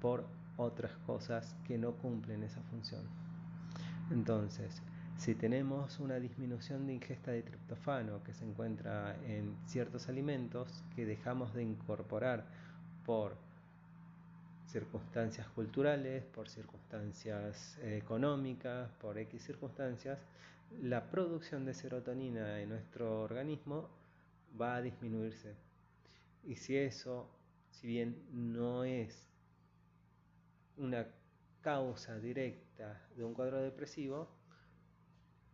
por 0.00 0.26
otras 0.56 0.92
cosas 1.06 1.56
que 1.66 1.78
no 1.78 1.92
cumplen 1.92 2.42
esa 2.42 2.62
función. 2.62 3.02
Entonces, 4.10 4.82
si 5.20 5.34
tenemos 5.34 6.00
una 6.00 6.18
disminución 6.18 6.86
de 6.86 6.94
ingesta 6.94 7.30
de 7.30 7.42
triptofano 7.42 8.22
que 8.24 8.32
se 8.32 8.42
encuentra 8.42 9.14
en 9.26 9.54
ciertos 9.66 10.08
alimentos 10.08 10.82
que 10.96 11.04
dejamos 11.04 11.52
de 11.52 11.62
incorporar 11.62 12.46
por 13.04 13.36
circunstancias 14.66 15.46
culturales, 15.48 16.24
por 16.24 16.48
circunstancias 16.48 17.76
eh, 17.82 17.98
económicas, 18.02 18.88
por 18.92 19.18
X 19.18 19.42
circunstancias, 19.42 20.18
la 20.80 21.10
producción 21.10 21.66
de 21.66 21.74
serotonina 21.74 22.58
en 22.58 22.70
nuestro 22.70 23.20
organismo 23.20 23.90
va 24.58 24.76
a 24.76 24.80
disminuirse. 24.80 25.54
Y 26.46 26.56
si 26.56 26.78
eso, 26.78 27.28
si 27.70 27.88
bien 27.88 28.16
no 28.32 28.84
es 28.84 29.28
una 30.78 31.06
causa 31.60 32.18
directa 32.18 33.02
de 33.14 33.22
un 33.22 33.34
cuadro 33.34 33.60
depresivo, 33.60 34.39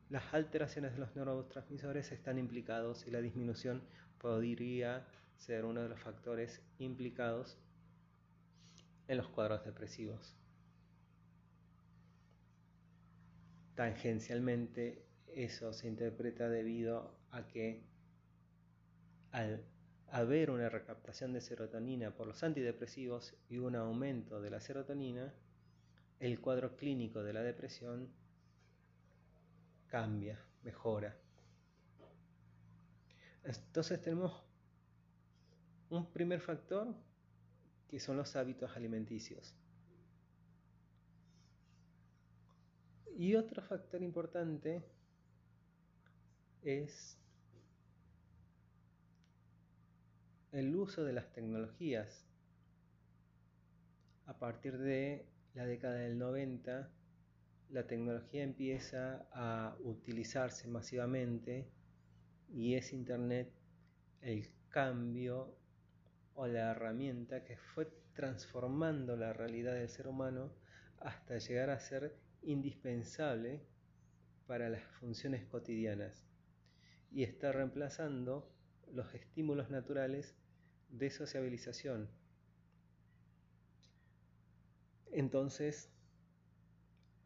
las 0.08 0.32
alteraciones 0.32 0.92
de 0.92 0.98
los 0.98 1.14
neurotransmisores 1.16 2.12
están 2.12 2.38
implicados 2.38 3.06
y 3.06 3.10
la 3.10 3.20
disminución 3.20 3.82
podría 4.18 5.06
ser 5.36 5.64
uno 5.64 5.82
de 5.82 5.88
los 5.88 6.00
factores 6.00 6.62
implicados 6.78 7.58
en 9.08 9.16
los 9.18 9.28
cuadros 9.28 9.64
depresivos. 9.64 10.34
Tangencialmente 13.74 15.04
eso 15.28 15.72
se 15.72 15.88
interpreta 15.88 16.48
debido 16.48 17.14
a 17.30 17.46
que 17.46 17.84
al 19.32 19.64
haber 20.08 20.50
una 20.50 20.68
recaptación 20.68 21.32
de 21.32 21.40
serotonina 21.40 22.12
por 22.12 22.26
los 22.26 22.42
antidepresivos 22.42 23.34
y 23.50 23.58
un 23.58 23.76
aumento 23.76 24.40
de 24.40 24.50
la 24.50 24.60
serotonina, 24.60 25.34
el 26.20 26.40
cuadro 26.40 26.76
clínico 26.76 27.22
de 27.22 27.34
la 27.34 27.42
depresión 27.42 28.08
cambia, 29.88 30.38
mejora. 30.62 31.16
Entonces 33.44 34.00
tenemos 34.00 34.42
un 35.90 36.10
primer 36.12 36.40
factor 36.40 36.94
que 37.88 38.00
son 38.00 38.16
los 38.16 38.34
hábitos 38.34 38.76
alimenticios. 38.76 39.54
Y 43.16 43.34
otro 43.34 43.62
factor 43.62 44.02
importante 44.02 44.84
es 46.62 47.16
el 50.52 50.74
uso 50.74 51.04
de 51.04 51.12
las 51.12 51.32
tecnologías. 51.32 52.26
A 54.26 54.36
partir 54.38 54.76
de 54.76 55.26
la 55.54 55.64
década 55.64 55.94
del 55.94 56.18
90 56.18 56.90
la 57.70 57.86
tecnología 57.86 58.42
empieza 58.42 59.26
a 59.32 59.76
utilizarse 59.80 60.68
masivamente 60.68 61.68
y 62.52 62.74
es 62.74 62.92
Internet 62.92 63.52
el 64.22 64.48
cambio 64.68 65.54
o 66.34 66.46
la 66.46 66.70
herramienta 66.70 67.44
que 67.44 67.56
fue 67.56 67.88
transformando 68.14 69.16
la 69.16 69.32
realidad 69.32 69.74
del 69.74 69.88
ser 69.88 70.08
humano 70.08 70.52
hasta 70.98 71.38
llegar 71.38 71.70
a 71.70 71.80
ser 71.80 72.16
indispensable 72.42 73.60
para 74.46 74.68
las 74.68 74.82
funciones 75.00 75.44
cotidianas 75.44 76.24
y 77.10 77.24
está 77.24 77.52
reemplazando 77.52 78.50
los 78.92 79.12
estímulos 79.14 79.70
naturales 79.70 80.36
de 80.88 81.10
sociabilización. 81.10 82.08
Entonces, 85.10 85.90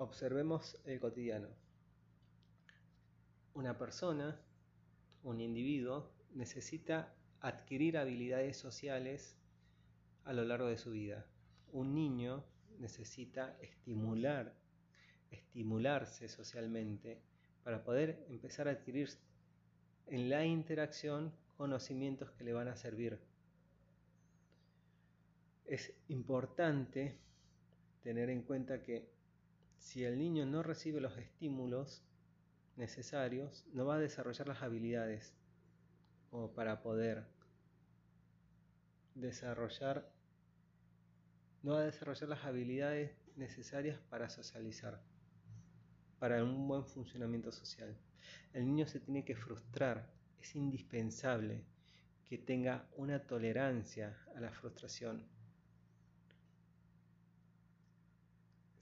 Observemos 0.01 0.81
el 0.87 0.99
cotidiano. 0.99 1.49
Una 3.53 3.77
persona, 3.77 4.41
un 5.25 5.43
individuo, 5.43 6.11
necesita 6.33 7.13
adquirir 7.41 7.99
habilidades 7.99 8.57
sociales 8.57 9.37
a 10.25 10.33
lo 10.33 10.43
largo 10.45 10.69
de 10.69 10.79
su 10.79 10.93
vida. 10.93 11.27
Un 11.73 11.95
niño 11.95 12.43
necesita 12.79 13.59
estimular, 13.61 14.55
estimularse 15.31 16.31
socialmente 16.31 17.21
para 17.63 17.85
poder 17.85 18.25
empezar 18.31 18.69
a 18.69 18.71
adquirir 18.71 19.11
en 20.07 20.31
la 20.31 20.47
interacción 20.47 21.31
conocimientos 21.59 22.31
que 22.31 22.45
le 22.45 22.55
van 22.55 22.69
a 22.69 22.77
servir 22.77 23.21
es 25.67 25.93
importante 26.09 27.19
tener 28.03 28.31
en 28.31 28.43
cuenta 28.43 28.83
que 28.83 29.20
si 29.81 30.05
el 30.05 30.17
niño 30.17 30.47
no 30.47 30.63
recibe 30.63 31.01
los 31.01 31.19
estímulos 31.19 32.05
necesarios, 32.77 33.67
no 33.73 33.85
va 33.85 33.97
a 33.97 33.99
desarrollar 33.99 34.47
las 34.47 34.63
habilidades 34.63 35.35
como 36.31 36.53
para 36.55 36.81
poder 36.81 37.27
desarrollar 39.17 40.09
no 41.63 41.73
va 41.73 41.81
a 41.81 41.85
desarrollar 41.85 42.29
las 42.29 42.45
habilidades 42.45 43.11
necesarias 43.37 43.99
para 44.09 44.31
socializar, 44.31 45.03
para 46.19 46.43
un 46.43 46.67
buen 46.67 46.87
funcionamiento 46.87 47.53
social. 47.53 47.95
El 48.55 48.67
niño 48.67 48.87
se 48.87 49.01
tiene 49.01 49.25
que 49.25 49.37
frustrar, 49.37 50.11
es 50.41 50.55
indispensable 50.57 51.65
que 52.25 52.39
tenga 52.39 52.89
una 52.97 53.27
tolerancia 53.27 54.17
a 54.35 54.41
la 54.41 54.51
frustración. 54.51 55.27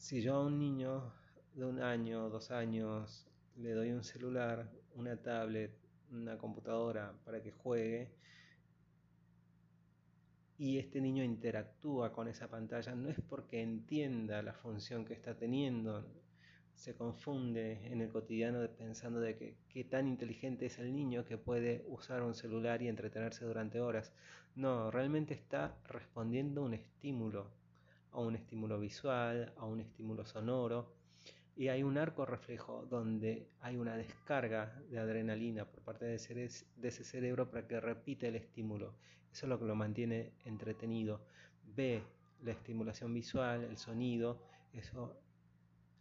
Si 0.08 0.22
yo 0.22 0.36
a 0.36 0.46
un 0.46 0.58
niño 0.58 1.12
de 1.54 1.66
un 1.66 1.82
año, 1.82 2.30
dos 2.30 2.50
años, 2.50 3.26
le 3.56 3.72
doy 3.72 3.90
un 3.90 4.02
celular, 4.02 4.66
una 4.94 5.18
tablet, 5.18 5.70
una 6.10 6.38
computadora 6.38 7.12
para 7.26 7.42
que 7.42 7.52
juegue, 7.52 8.08
y 10.56 10.78
este 10.78 11.02
niño 11.02 11.22
interactúa 11.22 12.10
con 12.10 12.26
esa 12.26 12.48
pantalla, 12.48 12.94
no 12.94 13.10
es 13.10 13.20
porque 13.20 13.60
entienda 13.60 14.40
la 14.40 14.54
función 14.54 15.04
que 15.04 15.12
está 15.12 15.36
teniendo, 15.36 16.02
se 16.74 16.94
confunde 16.94 17.92
en 17.92 18.00
el 18.00 18.08
cotidiano 18.08 18.66
pensando 18.78 19.20
de 19.20 19.36
que 19.36 19.58
qué 19.68 19.84
tan 19.84 20.08
inteligente 20.08 20.64
es 20.64 20.78
el 20.78 20.96
niño 20.96 21.26
que 21.26 21.36
puede 21.36 21.84
usar 21.86 22.22
un 22.22 22.34
celular 22.34 22.80
y 22.80 22.88
entretenerse 22.88 23.44
durante 23.44 23.82
horas. 23.82 24.14
No, 24.54 24.90
realmente 24.90 25.34
está 25.34 25.76
respondiendo 25.84 26.62
a 26.62 26.64
un 26.64 26.72
estímulo, 26.72 27.57
a 28.12 28.20
un 28.20 28.36
estímulo 28.36 28.78
visual, 28.78 29.52
a 29.56 29.64
un 29.64 29.80
estímulo 29.80 30.24
sonoro, 30.24 30.94
y 31.56 31.68
hay 31.68 31.82
un 31.82 31.98
arco 31.98 32.24
reflejo 32.24 32.86
donde 32.88 33.48
hay 33.60 33.76
una 33.76 33.96
descarga 33.96 34.80
de 34.90 34.98
adrenalina 34.98 35.64
por 35.64 35.82
parte 35.82 36.04
de 36.04 36.14
ese 36.14 37.04
cerebro 37.04 37.50
para 37.50 37.66
que 37.66 37.80
repita 37.80 38.28
el 38.28 38.36
estímulo. 38.36 38.94
Eso 39.32 39.46
es 39.46 39.50
lo 39.50 39.58
que 39.58 39.64
lo 39.64 39.74
mantiene 39.74 40.32
entretenido. 40.44 41.20
Ve 41.74 42.02
la 42.42 42.52
estimulación 42.52 43.12
visual, 43.12 43.64
el 43.64 43.76
sonido, 43.76 44.40
eso 44.72 45.20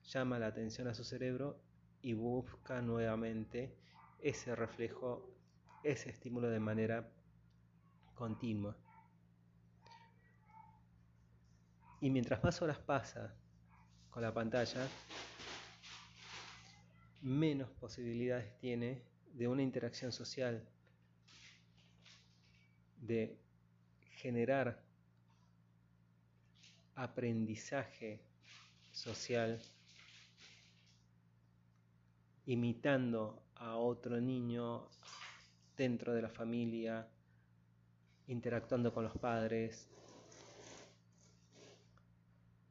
llama 0.04 0.38
la 0.38 0.48
atención 0.48 0.88
a 0.88 0.94
su 0.94 1.04
cerebro 1.04 1.60
y 2.02 2.14
busca 2.14 2.82
nuevamente 2.82 3.76
ese 4.20 4.56
reflejo, 4.56 5.28
ese 5.84 6.12
estímulo 6.12 6.50
de 6.50 6.60
manera 6.60 7.10
continua. 8.14 8.78
Y 12.02 12.10
mientras 12.10 12.44
más 12.44 12.62
horas 12.62 12.78
pasa 12.80 13.34
con 14.10 14.22
la 14.22 14.34
pantalla, 14.34 14.88
menos 17.22 17.70
posibilidades 17.72 18.58
tiene 18.60 19.02
de 19.34 19.48
una 19.48 19.62
interacción 19.62 20.12
social, 20.12 20.64
de 23.02 23.38
generar 24.16 24.84
aprendizaje 26.96 28.22
social 28.92 29.62
imitando 32.48 33.44
a 33.56 33.76
otro 33.76 34.20
niño 34.22 34.88
dentro 35.76 36.14
de 36.14 36.22
la 36.22 36.30
familia, 36.30 37.08
interactuando 38.28 38.94
con 38.94 39.04
los 39.04 39.18
padres. 39.18 39.90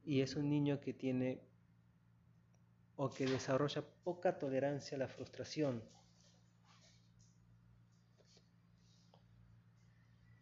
Y 0.06 0.22
es 0.22 0.36
un 0.36 0.48
niño 0.48 0.80
que 0.80 0.94
tiene 0.94 1.42
o 2.96 3.10
que 3.10 3.26
desarrolla 3.26 3.84
poca 4.04 4.38
tolerancia 4.38 4.96
a 4.96 5.00
la 5.00 5.08
frustración. 5.08 5.82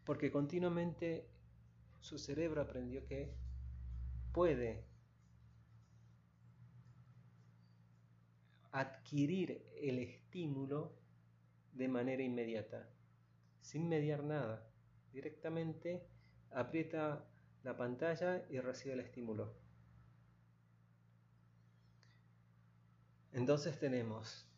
Porque 0.04 0.30
continuamente 0.30 1.26
su 1.98 2.18
cerebro 2.18 2.60
aprendió 2.60 3.04
que 3.06 3.34
puede 4.32 4.84
adquirir 8.70 9.64
el 9.80 9.98
estímulo 10.00 10.92
de 11.72 11.88
manera 11.88 12.22
inmediata, 12.22 12.86
sin 13.62 13.88
mediar 13.88 14.22
nada. 14.22 14.68
Directamente 15.12 16.06
aprieta 16.50 17.24
la 17.64 17.76
pantalla 17.76 18.44
y 18.50 18.60
recibe 18.60 18.94
el 18.94 19.00
estímulo. 19.00 19.52
Entonces 23.32 23.78
tenemos 23.80 24.48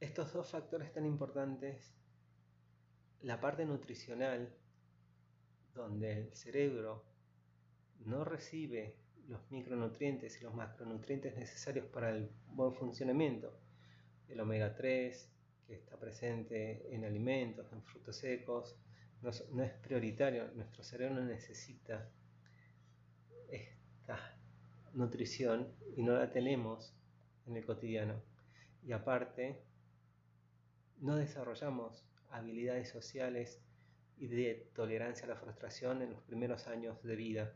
estos 0.00 0.32
dos 0.32 0.50
factores 0.50 0.92
tan 0.92 1.04
importantes, 1.04 1.94
la 3.22 3.40
parte 3.40 3.66
nutricional, 3.66 4.54
donde 5.74 6.12
el 6.12 6.34
cerebro 6.34 7.04
no 8.04 8.24
recibe 8.24 8.96
los 9.28 9.50
micronutrientes 9.50 10.40
y 10.40 10.44
los 10.44 10.54
macronutrientes 10.54 11.36
necesarios 11.36 11.86
para 11.86 12.10
el 12.10 12.30
buen 12.46 12.72
funcionamiento, 12.72 13.58
el 14.28 14.40
omega 14.40 14.74
3, 14.74 15.32
que 15.66 15.74
está 15.74 15.98
presente 15.98 16.94
en 16.94 17.04
alimentos, 17.04 17.70
en 17.72 17.82
frutos 17.82 18.16
secos, 18.16 18.76
no, 19.22 19.30
es 19.62 19.72
prioritario, 19.82 20.48
nuestro 20.54 20.84
cerebro 20.84 21.16
no 21.16 21.24
necesita 21.24 22.08
nutrición 24.96 25.68
y 25.94 26.02
no 26.02 26.14
la 26.14 26.32
tenemos 26.32 26.94
en 27.46 27.56
el 27.56 27.64
cotidiano. 27.64 28.22
Y 28.82 28.92
aparte, 28.92 29.62
no 31.00 31.16
desarrollamos 31.16 32.04
habilidades 32.30 32.88
sociales 32.88 33.62
y 34.16 34.26
de 34.26 34.70
tolerancia 34.74 35.26
a 35.26 35.28
la 35.28 35.36
frustración 35.36 36.02
en 36.02 36.12
los 36.12 36.22
primeros 36.22 36.66
años 36.66 37.02
de 37.02 37.16
vida. 37.16 37.54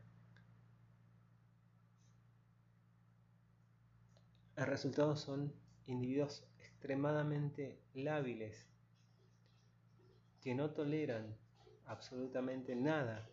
El 4.56 4.66
resultado 4.66 5.16
son 5.16 5.54
individuos 5.86 6.44
extremadamente 6.58 7.80
lábiles 7.94 8.68
que 10.42 10.54
no 10.54 10.70
toleran 10.72 11.34
absolutamente 11.86 12.76
nada 12.76 13.28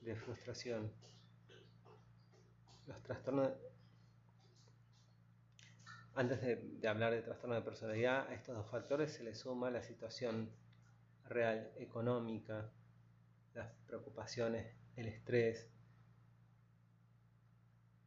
de 0.00 0.16
frustración. 0.16 0.92
Los 2.86 3.02
trastornos 3.02 3.52
antes 6.14 6.40
de, 6.42 6.88
hablar 6.88 7.12
de 7.12 7.22
trastorno 7.22 7.54
de 7.54 7.62
personalidad, 7.62 8.28
a 8.28 8.34
estos 8.34 8.54
dos 8.54 8.66
factores 8.70 9.12
se 9.12 9.22
le 9.22 9.34
suma 9.34 9.70
la 9.70 9.82
situación 9.82 10.50
real 11.24 11.72
económica, 11.76 12.70
las 13.54 13.72
preocupaciones, 13.86 14.74
el 14.96 15.06
estrés, 15.06 15.70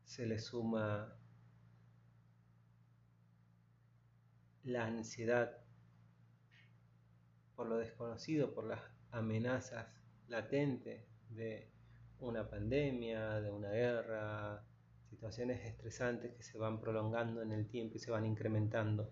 se 0.04 0.26
le 0.28 0.38
suma 0.38 1.18
la 4.64 4.86
ansiedad 4.86 5.58
por 7.56 7.68
lo 7.68 7.78
desconocido, 7.78 8.54
por 8.54 8.66
las 8.66 8.82
amenazas 9.12 9.88
latentes 10.28 11.04
de 11.30 11.72
una 12.20 12.48
pandemia, 12.48 13.42
de 13.42 13.52
una 13.52 13.70
guerra, 13.70 14.64
situaciones 15.10 15.66
estresantes 15.66 16.34
que 16.34 16.44
se 16.44 16.58
van 16.58 16.80
prolongando 16.80 17.42
en 17.42 17.52
el 17.52 17.68
tiempo 17.68 17.98
y 17.98 18.00
se 18.00 18.12
van 18.12 18.26
incrementando. 18.26 19.12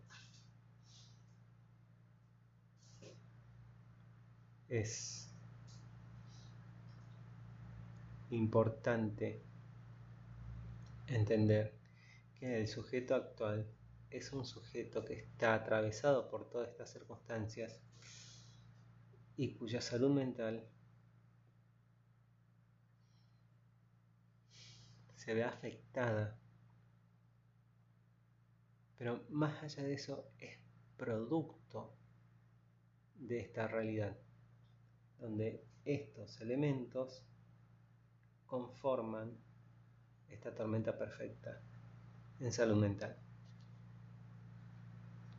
Es 4.69 5.29
importante 8.29 9.43
entender 11.07 11.73
que 12.39 12.61
el 12.61 12.67
sujeto 12.67 13.15
actual 13.15 13.67
es 14.09 14.31
un 14.33 14.45
sujeto 14.45 15.05
que 15.05 15.13
está 15.13 15.53
atravesado 15.53 16.29
por 16.29 16.49
todas 16.49 16.69
estas 16.69 16.91
circunstancias 16.91 17.79
y 19.37 19.53
cuya 19.55 19.81
salud 19.81 20.11
mental 20.11 20.67
se 25.21 25.35
ve 25.35 25.43
afectada. 25.43 26.35
Pero 28.97 29.23
más 29.29 29.61
allá 29.61 29.83
de 29.83 29.93
eso 29.93 30.31
es 30.39 30.57
producto 30.97 31.95
de 33.13 33.39
esta 33.39 33.67
realidad, 33.67 34.17
donde 35.19 35.63
estos 35.85 36.41
elementos 36.41 37.23
conforman 38.47 39.37
esta 40.27 40.55
tormenta 40.55 40.97
perfecta 40.97 41.61
en 42.39 42.51
salud 42.51 42.77
mental. 42.77 43.20